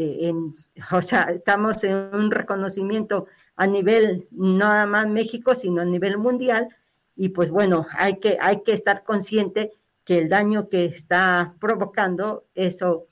Eh, 0.00 0.28
en, 0.28 0.54
o 0.92 1.02
sea, 1.02 1.22
estamos 1.24 1.82
en 1.82 1.96
un 2.14 2.30
reconocimiento 2.30 3.26
a 3.56 3.66
nivel 3.66 4.28
no 4.30 4.58
nada 4.58 4.86
más 4.86 5.08
México, 5.08 5.56
sino 5.56 5.82
a 5.82 5.84
nivel 5.84 6.18
mundial. 6.18 6.68
Y 7.16 7.30
pues 7.30 7.50
bueno, 7.50 7.84
hay 7.98 8.20
que, 8.20 8.38
hay 8.40 8.62
que 8.62 8.72
estar 8.72 9.02
consciente 9.02 9.72
que 10.04 10.18
el 10.18 10.28
daño 10.28 10.68
que 10.68 10.84
está 10.84 11.52
provocando, 11.58 12.46
eso 12.54 13.06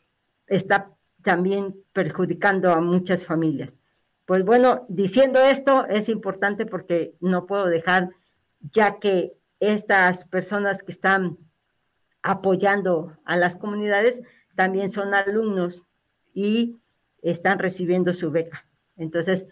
está 0.47 0.93
también 1.22 1.74
perjudicando 1.93 2.70
a 2.70 2.80
muchas 2.80 3.24
familias. 3.24 3.74
Pues 4.24 4.45
bueno, 4.45 4.87
diciendo 4.89 5.41
esto 5.41 5.87
es 5.89 6.09
importante 6.09 6.66
porque 6.66 7.16
no 7.18 7.47
puedo 7.47 7.66
dejar, 7.66 8.11
ya 8.61 9.01
que 9.01 9.32
estas 9.59 10.24
personas 10.26 10.84
que 10.84 10.93
están 10.93 11.37
apoyando 12.22 13.18
a 13.24 13.37
las 13.37 13.57
comunidades 13.57 14.22
también 14.55 14.89
son 14.89 15.14
alumnos 15.14 15.82
y 16.37 16.78
están 17.22 17.59
recibiendo 17.59 18.12
su 18.12 18.30
beca. 18.30 18.66
Entonces, 18.99 19.47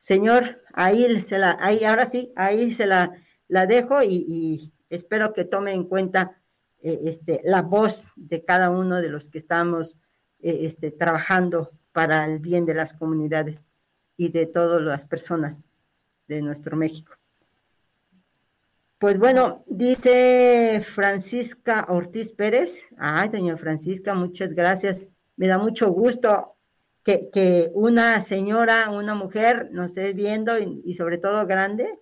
señor, 0.00 0.60
ahí 0.72 1.20
se 1.20 1.38
la, 1.38 1.56
ahí 1.60 1.84
ahora 1.84 2.04
sí, 2.04 2.32
ahí 2.34 2.72
se 2.72 2.84
la, 2.84 3.12
la 3.46 3.66
dejo 3.66 4.02
y, 4.02 4.72
espero 4.90 5.32
que 5.32 5.44
tome 5.44 5.72
en 5.72 5.84
cuenta 5.84 6.42
eh, 6.82 7.02
este, 7.04 7.40
la 7.44 7.62
voz 7.62 8.08
de 8.16 8.44
cada 8.44 8.70
uno 8.70 9.00
de 9.00 9.08
los 9.08 9.28
que 9.28 9.38
estamos 9.38 9.96
eh, 10.40 10.62
este, 10.62 10.90
trabajando 10.90 11.70
para 11.92 12.24
el 12.24 12.40
bien 12.40 12.66
de 12.66 12.74
las 12.74 12.92
comunidades 12.92 13.62
y 14.16 14.30
de 14.30 14.46
todas 14.46 14.82
las 14.82 15.06
personas 15.06 15.62
de 16.26 16.42
nuestro 16.42 16.76
México. 16.76 17.14
Pues 18.98 19.16
bueno, 19.16 19.64
dice 19.68 20.82
Francisca 20.84 21.86
Ortiz 21.88 22.32
Pérez. 22.32 22.88
Ay, 22.98 23.28
doña 23.28 23.56
Francisca, 23.56 24.12
muchas 24.14 24.54
gracias. 24.54 25.06
Me 25.40 25.48
da 25.48 25.56
mucho 25.56 25.90
gusto 25.90 26.54
que, 27.02 27.30
que 27.30 27.70
una 27.72 28.20
señora, 28.20 28.90
una 28.90 29.14
mujer 29.14 29.70
nos 29.72 29.96
esté 29.96 30.12
viendo 30.12 30.58
y, 30.58 30.82
y, 30.84 30.92
sobre 30.92 31.16
todo 31.16 31.46
grande. 31.46 31.98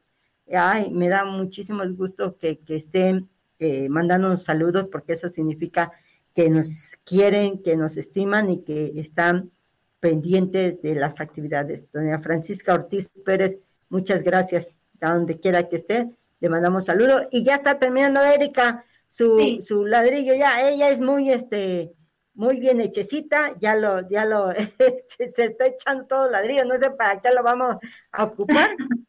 Ay, 0.52 0.90
me 0.90 1.08
da 1.08 1.24
muchísimo 1.24 1.84
gusto 1.90 2.36
que, 2.36 2.58
que 2.58 2.74
estén 2.74 3.28
eh, 3.60 3.88
mandándonos 3.88 4.42
saludos 4.42 4.88
porque 4.90 5.12
eso 5.12 5.28
significa 5.28 5.92
que 6.34 6.50
nos 6.50 6.96
quieren, 7.04 7.62
que 7.62 7.76
nos 7.76 7.96
estiman 7.96 8.50
y 8.50 8.64
que 8.64 8.94
están 8.96 9.52
pendientes 10.00 10.82
de 10.82 10.96
las 10.96 11.20
actividades. 11.20 11.86
Doña 11.92 12.18
Francisca 12.18 12.74
Ortiz 12.74 13.08
Pérez, 13.24 13.56
muchas 13.88 14.24
gracias. 14.24 14.76
A 15.00 15.14
donde 15.14 15.38
quiera 15.38 15.68
que 15.68 15.76
esté, 15.76 16.10
le 16.40 16.48
mandamos 16.48 16.86
saludos. 16.86 17.28
Y 17.30 17.44
ya 17.44 17.54
está 17.54 17.78
terminando 17.78 18.20
Erika 18.20 18.84
su, 19.06 19.38
sí. 19.38 19.60
su 19.60 19.86
ladrillo, 19.86 20.34
ya, 20.34 20.68
ella 20.68 20.88
es 20.88 21.00
muy, 21.00 21.30
este, 21.30 21.94
muy 22.38 22.60
bien 22.60 22.80
hechecita, 22.80 23.58
ya 23.58 23.74
lo, 23.74 24.08
ya 24.08 24.24
lo, 24.24 24.52
se 25.08 25.44
está 25.44 25.66
echando 25.66 26.06
todo 26.06 26.30
ladrillo, 26.30 26.64
no 26.64 26.76
sé 26.76 26.92
para 26.92 27.20
qué 27.20 27.30
lo 27.34 27.42
vamos 27.42 27.76
a 28.12 28.24
ocupar. 28.24 28.70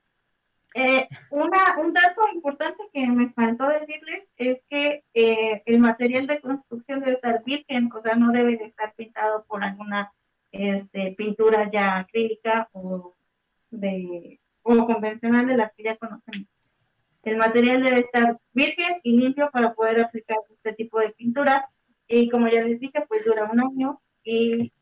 Eh, 0.75 1.09
una, 1.31 1.79
un 1.79 1.91
dato 1.93 2.21
importante 2.31 2.83
que 2.93 3.07
me 3.07 3.31
faltó 3.31 3.67
decirles 3.67 4.25
es 4.37 4.59
que 4.69 5.03
eh, 5.15 5.63
el 5.65 5.79
material 5.79 6.27
de 6.27 6.39
construcción 6.39 6.99
debe 6.99 7.13
estar 7.13 7.43
virgen, 7.43 7.89
o 7.91 7.99
sea, 8.03 8.13
no 8.13 8.31
debe 8.31 8.55
de 8.55 8.65
estar 8.65 8.93
pintado 8.93 9.45
por 9.45 9.63
alguna 9.63 10.13
este, 10.51 11.15
pintura 11.17 11.71
ya 11.71 11.97
acrílica 11.97 12.69
o 12.73 13.15
de 13.71 14.39
o 14.61 14.85
convencional 14.85 15.47
de 15.47 15.57
las 15.57 15.73
que 15.73 15.83
ya 15.83 15.97
conocemos. 15.97 16.47
El 17.23 17.37
material 17.37 17.81
debe 17.81 18.01
estar 18.01 18.37
virgen 18.53 18.99
y 19.01 19.19
limpio 19.19 19.49
para 19.51 19.73
poder 19.73 19.99
aplicar 19.99 20.37
este 20.51 20.73
tipo 20.73 20.99
de 20.99 21.09
pintura. 21.09 21.67
Y 22.11 22.27
como 22.29 22.47
ya 22.47 22.63
les 22.63 22.79
dije, 22.79 23.05
pues 23.07 23.23
dura 23.23 23.49
un 23.51 23.61
año 23.61 24.01
y 24.23 24.73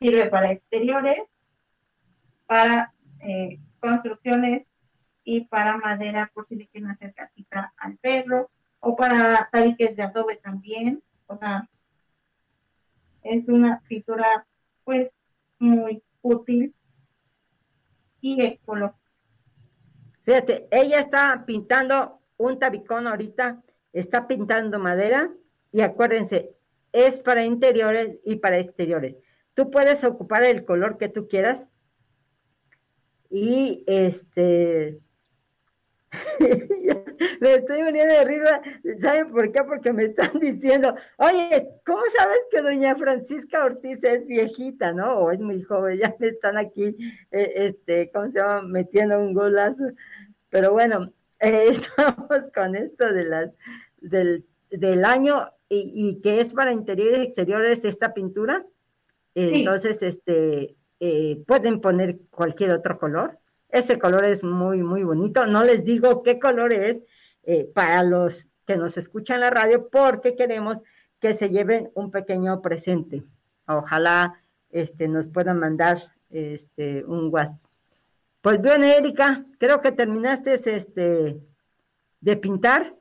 sirve 0.00 0.30
para 0.30 0.52
exteriores, 0.52 1.22
para 2.46 2.94
eh, 3.20 3.60
construcciones 3.78 4.66
y 5.22 5.42
para 5.42 5.76
madera 5.76 6.30
por 6.32 6.48
si 6.48 6.56
le 6.56 6.66
quieren 6.68 6.90
hacer 6.90 7.12
casita 7.12 7.74
al 7.76 7.98
perro 7.98 8.50
o 8.80 8.96
para 8.96 9.50
tabiques 9.52 9.96
de 9.96 10.02
adobe 10.02 10.36
también. 10.36 11.02
O 11.26 11.36
sea, 11.36 11.68
es 13.22 13.46
una 13.48 13.82
pintura 13.86 14.46
pues 14.84 15.10
muy 15.58 16.02
útil 16.22 16.74
y 18.22 18.42
ecológica. 18.42 18.98
Fíjate, 20.22 20.68
ella 20.70 21.00
está 21.00 21.44
pintando 21.44 22.22
un 22.38 22.58
tabicón 22.58 23.06
ahorita, 23.06 23.62
está 23.92 24.26
pintando 24.26 24.78
madera 24.78 25.30
y 25.76 25.82
acuérdense, 25.82 26.56
es 26.90 27.20
para 27.20 27.44
interiores 27.44 28.16
y 28.24 28.36
para 28.36 28.58
exteriores. 28.58 29.16
Tú 29.52 29.70
puedes 29.70 30.04
ocupar 30.04 30.42
el 30.42 30.64
color 30.64 30.96
que 30.96 31.10
tú 31.10 31.28
quieras 31.28 31.64
y 33.28 33.84
este 33.86 35.02
me 37.40 37.52
estoy 37.52 37.82
muriendo 37.82 38.14
de 38.14 38.24
risa. 38.24 38.62
¿Saben 38.98 39.30
por 39.30 39.52
qué? 39.52 39.64
Porque 39.64 39.92
me 39.92 40.04
están 40.04 40.30
diciendo, 40.40 40.96
oye, 41.18 41.68
¿cómo 41.84 42.00
sabes 42.16 42.38
que 42.50 42.62
doña 42.62 42.96
Francisca 42.96 43.62
Ortiz 43.62 44.02
es 44.02 44.24
viejita, 44.24 44.94
no? 44.94 45.18
O 45.18 45.30
es 45.30 45.40
muy 45.40 45.60
joven, 45.60 45.98
ya 46.02 46.16
me 46.18 46.28
están 46.28 46.56
aquí, 46.56 46.96
eh, 47.30 47.52
este, 47.54 48.10
¿cómo 48.14 48.30
se 48.30 48.38
llama? 48.38 48.62
Metiendo 48.62 49.20
un 49.20 49.34
golazo. 49.34 49.84
Pero 50.48 50.72
bueno, 50.72 51.12
eh, 51.38 51.66
estamos 51.68 52.48
con 52.54 52.76
esto 52.76 53.12
de 53.12 53.24
las, 53.24 53.50
del, 53.98 54.46
del 54.78 55.04
año 55.04 55.46
y, 55.68 56.20
que 56.22 56.40
es 56.40 56.54
para 56.54 56.72
interiores 56.72 57.18
y 57.18 57.22
exteriores 57.22 57.84
esta 57.84 58.14
pintura. 58.14 58.64
Entonces, 59.34 60.02
este, 60.02 60.76
eh, 61.00 61.42
pueden 61.46 61.80
poner 61.80 62.18
cualquier 62.30 62.70
otro 62.70 62.98
color. 62.98 63.38
Ese 63.68 63.98
color 63.98 64.24
es 64.24 64.44
muy, 64.44 64.82
muy 64.82 65.02
bonito. 65.02 65.46
No 65.46 65.64
les 65.64 65.84
digo 65.84 66.22
qué 66.22 66.38
color 66.38 66.72
es 66.72 67.02
eh, 67.42 67.70
para 67.74 68.02
los 68.02 68.48
que 68.64 68.76
nos 68.76 68.96
escuchan 68.96 69.40
la 69.40 69.50
radio 69.50 69.88
porque 69.88 70.34
queremos 70.36 70.78
que 71.20 71.34
se 71.34 71.50
lleven 71.50 71.90
un 71.94 72.10
pequeño 72.10 72.62
presente. 72.62 73.22
Ojalá 73.66 74.42
este, 74.70 75.08
nos 75.08 75.28
puedan 75.28 75.58
mandar 75.58 76.12
este, 76.30 77.04
un 77.04 77.32
WhatsApp. 77.32 77.62
Pues 78.40 78.60
bien, 78.60 78.84
Erika, 78.84 79.44
creo 79.58 79.80
que 79.80 79.92
terminaste 79.92 80.54
este, 80.54 81.40
de 82.20 82.36
pintar. 82.36 82.95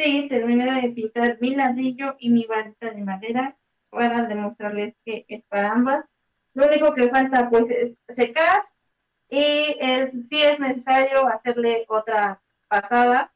Sí, 0.00 0.28
terminé 0.30 0.80
de 0.80 0.88
pintar 0.88 1.36
mi 1.42 1.54
ladrillo 1.54 2.16
y 2.18 2.30
mi 2.30 2.46
varita 2.46 2.90
de 2.90 3.02
madera 3.02 3.54
para 3.90 4.24
demostrarles 4.24 4.94
que 5.04 5.26
es 5.28 5.44
para 5.44 5.72
ambas. 5.72 6.06
Lo 6.54 6.66
único 6.66 6.94
que 6.94 7.10
falta 7.10 7.50
pues 7.50 7.64
es 7.68 8.16
secar 8.16 8.64
y 9.28 9.76
es, 9.78 10.10
sí 10.30 10.42
es 10.42 10.58
necesario 10.58 11.28
hacerle 11.28 11.84
otra 11.86 12.40
pasada 12.66 13.30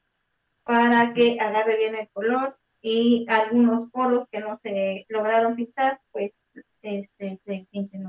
para 0.63 1.13
que 1.13 1.39
agarre 1.39 1.77
bien 1.77 1.97
el 1.97 2.09
color 2.09 2.57
y 2.81 3.27
algunos 3.29 3.91
poros 3.91 4.27
que 4.33 4.41
no 4.41 4.59
se 4.63 5.05
lograron 5.11 5.57
pintar 5.57 6.01
pues 6.13 6.33
este, 6.81 7.41
se 7.45 7.67
pinten 7.71 8.07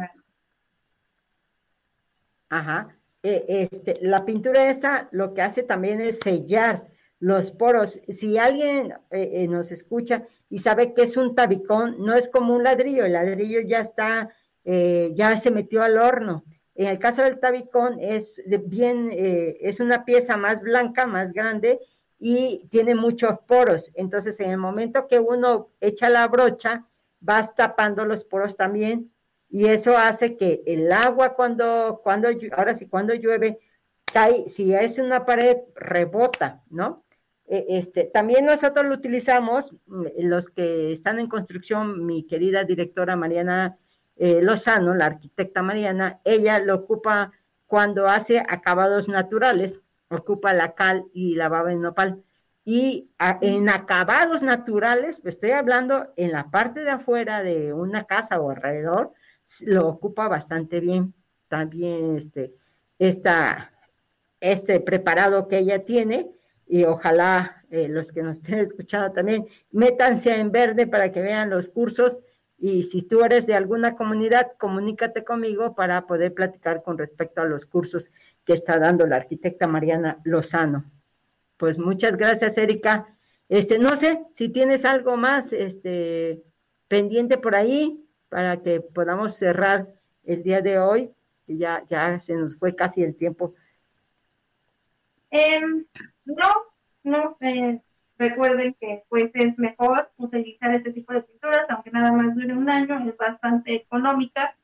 Ajá. 2.47 2.95
E, 3.21 3.43
este, 3.49 3.97
la 4.01 4.23
pintura 4.23 4.69
esta 4.69 5.09
lo 5.11 5.33
que 5.33 5.41
hace 5.41 5.63
también 5.63 5.99
es 5.99 6.19
sellar 6.19 6.94
los 7.19 7.51
poros. 7.51 7.99
Si 8.09 8.37
alguien 8.37 8.93
eh, 9.11 9.31
eh, 9.33 9.47
nos 9.47 9.71
escucha 9.71 10.25
y 10.49 10.59
sabe 10.59 10.93
que 10.93 11.03
es 11.03 11.17
un 11.17 11.35
tabicón, 11.35 11.97
no 11.99 12.13
es 12.13 12.29
como 12.29 12.55
un 12.55 12.63
ladrillo, 12.63 13.05
el 13.05 13.13
ladrillo 13.13 13.61
ya 13.61 13.79
está, 13.79 14.29
eh, 14.63 15.11
ya 15.15 15.37
se 15.37 15.51
metió 15.51 15.81
al 15.81 15.97
horno. 15.97 16.43
En 16.75 16.87
el 16.87 16.99
caso 16.99 17.23
del 17.23 17.39
tabicón 17.39 17.99
es 18.01 18.41
bien, 18.65 19.09
es 19.13 19.79
una 19.79 20.03
pieza 20.03 20.35
más 20.35 20.61
blanca, 20.61 21.05
más 21.05 21.31
grande 21.31 21.79
y 22.19 22.67
tiene 22.69 22.95
muchos 22.95 23.39
poros. 23.47 23.91
Entonces, 23.93 24.41
en 24.41 24.49
el 24.49 24.57
momento 24.57 25.07
que 25.07 25.19
uno 25.19 25.69
echa 25.79 26.09
la 26.09 26.27
brocha, 26.27 26.85
vas 27.21 27.55
tapando 27.55 28.03
los 28.03 28.25
poros 28.25 28.57
también 28.57 29.09
y 29.49 29.67
eso 29.67 29.97
hace 29.97 30.35
que 30.35 30.63
el 30.65 30.91
agua 30.91 31.33
cuando, 31.33 32.01
cuando, 32.03 32.27
ahora 32.57 32.75
sí, 32.75 32.87
cuando 32.87 33.13
llueve, 33.13 33.59
cae, 34.11 34.49
si 34.49 34.73
es 34.73 34.99
una 34.99 35.25
pared, 35.25 35.59
rebota, 35.75 36.61
¿no? 36.69 37.04
Eh, 37.47 37.65
este, 37.69 38.05
también 38.05 38.45
nosotros 38.45 38.85
lo 38.85 38.95
utilizamos, 38.95 39.73
mm, 39.85 40.05
los 40.19 40.49
que 40.49 40.91
están 40.91 41.19
en 41.19 41.27
construcción, 41.27 42.05
mi 42.05 42.23
querida 42.23 42.63
directora 42.63 43.15
Mariana 43.15 43.77
eh, 44.17 44.41
Lozano, 44.41 44.93
la 44.95 45.07
arquitecta 45.07 45.61
Mariana, 45.61 46.21
ella 46.23 46.59
lo 46.59 46.75
ocupa 46.75 47.31
cuando 47.67 48.07
hace 48.07 48.39
acabados 48.39 49.09
naturales, 49.09 49.81
ocupa 50.09 50.53
la 50.53 50.73
cal 50.73 51.05
y 51.13 51.35
la 51.35 51.49
baba 51.49 51.73
en 51.73 51.81
nopal. 51.81 52.23
Y 52.63 53.11
en 53.41 53.69
acabados 53.69 54.41
naturales, 54.41 55.21
estoy 55.23 55.51
hablando 55.51 56.13
en 56.15 56.31
la 56.31 56.49
parte 56.49 56.83
de 56.83 56.91
afuera 56.91 57.43
de 57.43 57.73
una 57.73 58.05
casa 58.05 58.39
o 58.39 58.49
alrededor, 58.49 59.13
lo 59.61 59.87
ocupa 59.87 60.27
bastante 60.27 60.79
bien. 60.79 61.13
También 61.47 62.15
este, 62.15 62.53
esta, 62.97 63.71
este 64.39 64.79
preparado 64.79 65.47
que 65.47 65.59
ella 65.59 65.85
tiene, 65.85 66.31
y 66.67 66.83
ojalá 66.83 67.63
eh, 67.69 67.87
los 67.87 68.11
que 68.11 68.23
nos 68.23 68.37
estén 68.37 68.59
escuchando 68.59 69.11
también, 69.11 69.47
métanse 69.71 70.35
en 70.35 70.51
verde 70.51 70.87
para 70.87 71.11
que 71.11 71.21
vean 71.21 71.49
los 71.49 71.69
cursos 71.69 72.19
y 72.57 72.83
si 72.83 73.01
tú 73.01 73.23
eres 73.23 73.47
de 73.47 73.55
alguna 73.55 73.95
comunidad, 73.95 74.53
comunícate 74.57 75.23
conmigo 75.23 75.75
para 75.75 76.07
poder 76.07 76.33
platicar 76.33 76.83
con 76.83 76.97
respecto 76.97 77.41
a 77.41 77.45
los 77.45 77.65
cursos 77.65 78.09
que 78.45 78.53
está 78.53 78.79
dando 78.79 79.05
la 79.05 79.17
arquitecta 79.17 79.67
Mariana 79.67 80.19
Lozano. 80.23 80.89
Pues 81.57 81.77
muchas 81.77 82.15
gracias, 82.15 82.57
Erika. 82.57 83.15
Este, 83.49 83.77
no 83.77 83.95
sé 83.95 84.23
si 84.31 84.49
tienes 84.49 84.85
algo 84.85 85.17
más 85.17 85.53
este, 85.53 86.43
pendiente 86.87 87.37
por 87.37 87.55
ahí 87.55 88.03
para 88.29 88.61
que 88.61 88.81
podamos 88.81 89.35
cerrar 89.35 89.93
el 90.23 90.41
día 90.41 90.61
de 90.61 90.79
hoy, 90.79 91.11
que 91.45 91.57
ya, 91.57 91.83
ya 91.87 92.17
se 92.19 92.35
nos 92.35 92.57
fue 92.57 92.75
casi 92.75 93.03
el 93.03 93.15
tiempo. 93.15 93.53
Em, 95.29 95.85
no, 96.25 96.49
no, 97.03 97.37
eh, 97.41 97.81
recuerden 98.17 98.75
que 98.79 99.03
pues 99.09 99.31
es 99.33 99.57
mejor 99.57 100.11
utilizar 100.17 100.73
este 100.73 100.91
tipo 100.91 101.13
de 101.13 101.23
pinturas, 101.23 101.65
aunque 101.69 101.91
nada 101.91 102.11
más 102.11 102.35
dure 102.35 102.53
un 102.53 102.69
año, 102.69 103.07
es 103.07 103.17
bastante 103.17 103.75
económica. 103.75 104.55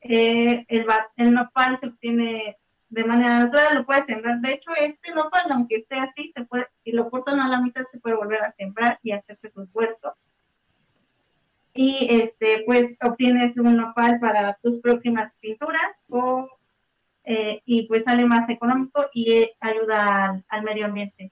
Eh, 0.00 0.64
el, 0.68 1.34
nopal 1.34 1.78
se 1.78 1.88
obtiene 1.88 2.56
de 2.88 3.04
manera 3.04 3.40
natural, 3.40 3.78
lo 3.78 3.86
puede 3.86 4.04
sembrar. 4.06 4.40
De 4.40 4.54
hecho, 4.54 4.70
este 4.76 5.14
nopal, 5.14 5.50
aunque 5.50 5.76
esté 5.76 5.96
así, 5.96 6.32
se 6.34 6.44
puede, 6.44 6.66
si 6.84 6.92
lo 6.92 7.10
cortan 7.10 7.40
a 7.40 7.48
la 7.48 7.60
mitad, 7.60 7.84
se 7.90 7.98
puede 7.98 8.16
volver 8.16 8.42
a 8.42 8.52
sembrar 8.52 8.98
y 9.02 9.12
hacerse 9.12 9.50
sus 9.50 9.68
huertos. 9.72 10.14
Y 11.72 12.08
este, 12.10 12.64
pues 12.66 12.96
obtienes 13.00 13.56
un 13.56 13.76
nopal 13.76 14.18
para 14.18 14.54
tus 14.62 14.80
próximas 14.80 15.32
pinturas 15.40 15.92
o 16.08 16.48
eh, 17.32 17.62
y 17.64 17.82
pues 17.82 18.02
sale 18.02 18.24
más 18.24 18.50
económico 18.50 19.06
y 19.14 19.34
eh, 19.34 19.56
ayuda 19.60 20.42
al, 20.48 20.62
medio 20.64 20.86
ambiente, 20.86 21.30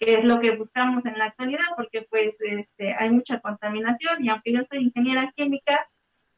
que 0.00 0.14
es 0.14 0.24
lo 0.24 0.40
que 0.40 0.56
buscamos 0.56 1.04
en 1.04 1.18
la 1.18 1.26
actualidad, 1.26 1.66
porque 1.76 2.06
pues 2.08 2.34
este, 2.40 2.94
hay 2.94 3.10
mucha 3.10 3.38
contaminación 3.40 4.24
y 4.24 4.30
aunque 4.30 4.54
yo 4.54 4.60
soy 4.70 4.84
ingeniera 4.84 5.30
química, 5.36 5.86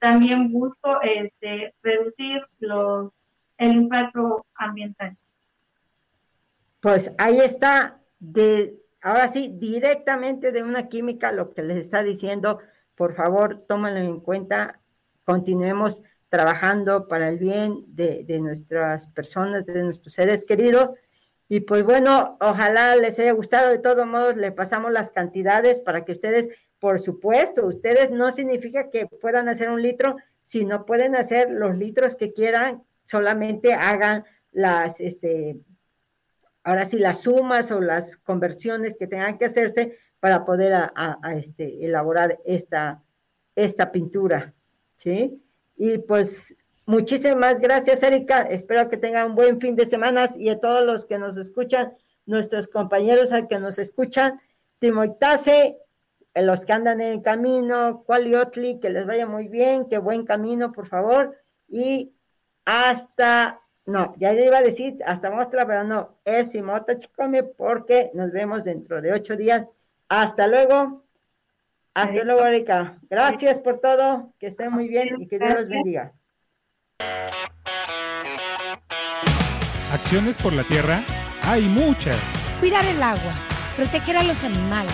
también 0.01 0.51
busco 0.51 1.01
este, 1.01 1.75
reducir 1.81 2.45
los, 2.59 3.13
el 3.57 3.73
impacto 3.73 4.45
ambiental. 4.57 5.17
Pues 6.81 7.13
ahí 7.19 7.39
está, 7.39 8.01
de, 8.19 8.75
ahora 9.01 9.29
sí, 9.29 9.55
directamente 9.61 10.51
de 10.51 10.65
una 10.65 10.89
química 10.89 11.31
lo 11.31 11.55
que 11.55 11.63
les 11.63 11.77
está 11.77 12.03
diciendo, 12.03 12.59
por 12.97 13.15
favor, 13.15 13.65
tómenlo 13.69 14.01
en 14.01 14.19
cuenta, 14.19 14.81
continuemos 15.23 16.03
trabajando 16.31 17.09
para 17.09 17.29
el 17.29 17.39
bien 17.39 17.85
de, 17.89 18.25
nuestras 18.41 19.09
personas, 19.09 19.67
de 19.67 19.83
nuestros 19.85 20.15
seres 20.15 20.45
queridos. 20.45 20.91
Y 21.49 21.61
pues 21.61 21.83
bueno, 21.83 22.39
ojalá 22.41 22.95
les 22.97 23.19
haya 23.19 23.33
gustado. 23.33 23.69
De 23.69 23.79
todos 23.79 24.07
modos, 24.07 24.37
le 24.37 24.53
pasamos 24.53 24.93
las 24.93 25.11
cantidades 25.11 25.81
para 25.81 26.05
que 26.05 26.13
ustedes, 26.13 26.49
por 26.79 27.01
supuesto, 27.01 27.67
ustedes 27.67 28.13
no 28.13 28.31
significa 28.31 28.91
que 28.91 29.07
puedan 29.07 29.49
hacer 29.49 29.71
un 29.71 29.83
litro, 29.83 30.17
sino 30.45 30.87
pueden 30.87 31.17
hacer 31.17 31.51
los 31.51 31.77
litros 31.77 32.15
que 32.15 32.33
quieran, 32.33 32.85
solamente 33.03 33.75
hagan 33.75 34.25
las, 34.53 35.01
este, 35.01 35.59
ahora 36.63 36.85
sí, 36.85 36.99
las 36.99 37.23
sumas 37.23 37.73
o 37.73 37.81
las 37.81 38.17
conversiones 38.19 38.95
que 38.97 39.09
tengan 39.09 39.37
que 39.37 39.47
hacerse 39.47 39.97
para 40.21 40.45
poder 40.45 40.75
a, 40.75 41.19
este, 41.37 41.85
elaborar 41.85 42.39
esta, 42.45 43.03
esta 43.57 43.91
pintura, 43.91 44.55
¿sí? 44.97 45.43
Y 45.83 45.97
pues 45.97 46.55
muchísimas 46.85 47.59
gracias, 47.59 48.03
Erika. 48.03 48.43
Espero 48.43 48.91
que 48.91 48.99
tengan 48.99 49.31
un 49.31 49.35
buen 49.35 49.63
fin 49.63 49.77
de 49.77 49.87
semana 49.87 50.29
y 50.37 50.51
a 50.51 50.61
todos 50.61 50.85
los 50.85 51.07
que 51.07 51.19
nos 51.19 51.39
escuchan, 51.39 51.95
nuestros 52.27 52.69
compañeros 52.69 53.33
a 53.33 53.49
que 53.49 53.59
nos 53.59 53.79
escuchan, 53.79 54.43
Timoitase, 54.79 55.79
los 56.35 56.67
que 56.67 56.75
andan 56.75 57.01
en 57.01 57.13
el 57.13 57.23
camino, 57.23 58.05
Cualiotli, 58.05 58.79
que 58.79 58.91
les 58.91 59.07
vaya 59.07 59.27
muy 59.27 59.49
bien, 59.49 59.89
que 59.89 59.97
buen 59.97 60.27
camino, 60.27 60.71
por 60.71 60.87
favor. 60.87 61.35
Y 61.67 62.13
hasta, 62.67 63.63
no, 63.87 64.13
ya 64.19 64.35
le 64.35 64.45
iba 64.45 64.59
a 64.59 64.63
decir 64.63 64.99
hasta 65.07 65.31
muestra, 65.31 65.67
pero 65.67 65.85
no, 65.85 66.19
es 66.27 66.51
Simota 66.51 66.99
Chicome, 66.99 67.43
porque 67.43 68.11
nos 68.13 68.33
vemos 68.33 68.65
dentro 68.65 69.01
de 69.01 69.15
ocho 69.15 69.35
días. 69.35 69.65
Hasta 70.11 70.47
luego. 70.47 71.05
Hasta 71.95 72.25
luego, 72.25 72.45
Erika. 72.45 72.99
Gracias 73.09 73.61
por 73.61 73.81
todo. 73.81 74.33
Que 74.39 74.47
estén 74.47 74.73
muy 74.73 74.89
bien 74.89 75.09
y 75.19 75.27
que 75.27 75.39
Dios 75.39 75.55
los 75.55 75.69
bendiga. 75.69 76.13
Acciones 79.93 80.39
por 80.39 80.53
la 80.53 80.63
tierra 80.65 81.03
hay 81.43 81.63
muchas. 81.65 82.17
Cuidar 82.61 82.85
el 82.87 83.03
agua, 83.03 83.33
proteger 83.77 84.17
a 84.17 84.23
los 84.23 84.45
animales, 84.45 84.93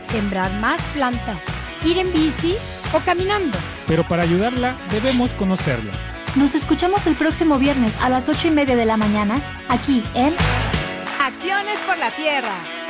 sembrar 0.00 0.52
más 0.54 0.82
plantas, 0.94 1.38
ir 1.84 1.98
en 1.98 2.12
bici 2.12 2.56
o 2.92 2.98
caminando. 3.04 3.56
Pero 3.86 4.02
para 4.02 4.24
ayudarla 4.24 4.74
debemos 4.90 5.34
conocerla. 5.34 5.92
Nos 6.34 6.54
escuchamos 6.54 7.06
el 7.06 7.14
próximo 7.14 7.58
viernes 7.58 8.00
a 8.00 8.08
las 8.08 8.28
ocho 8.28 8.48
y 8.48 8.50
media 8.50 8.74
de 8.74 8.86
la 8.86 8.96
mañana 8.96 9.36
aquí 9.68 10.02
en 10.14 10.34
Acciones 11.20 11.78
por 11.86 11.98
la 11.98 12.10
Tierra. 12.16 12.81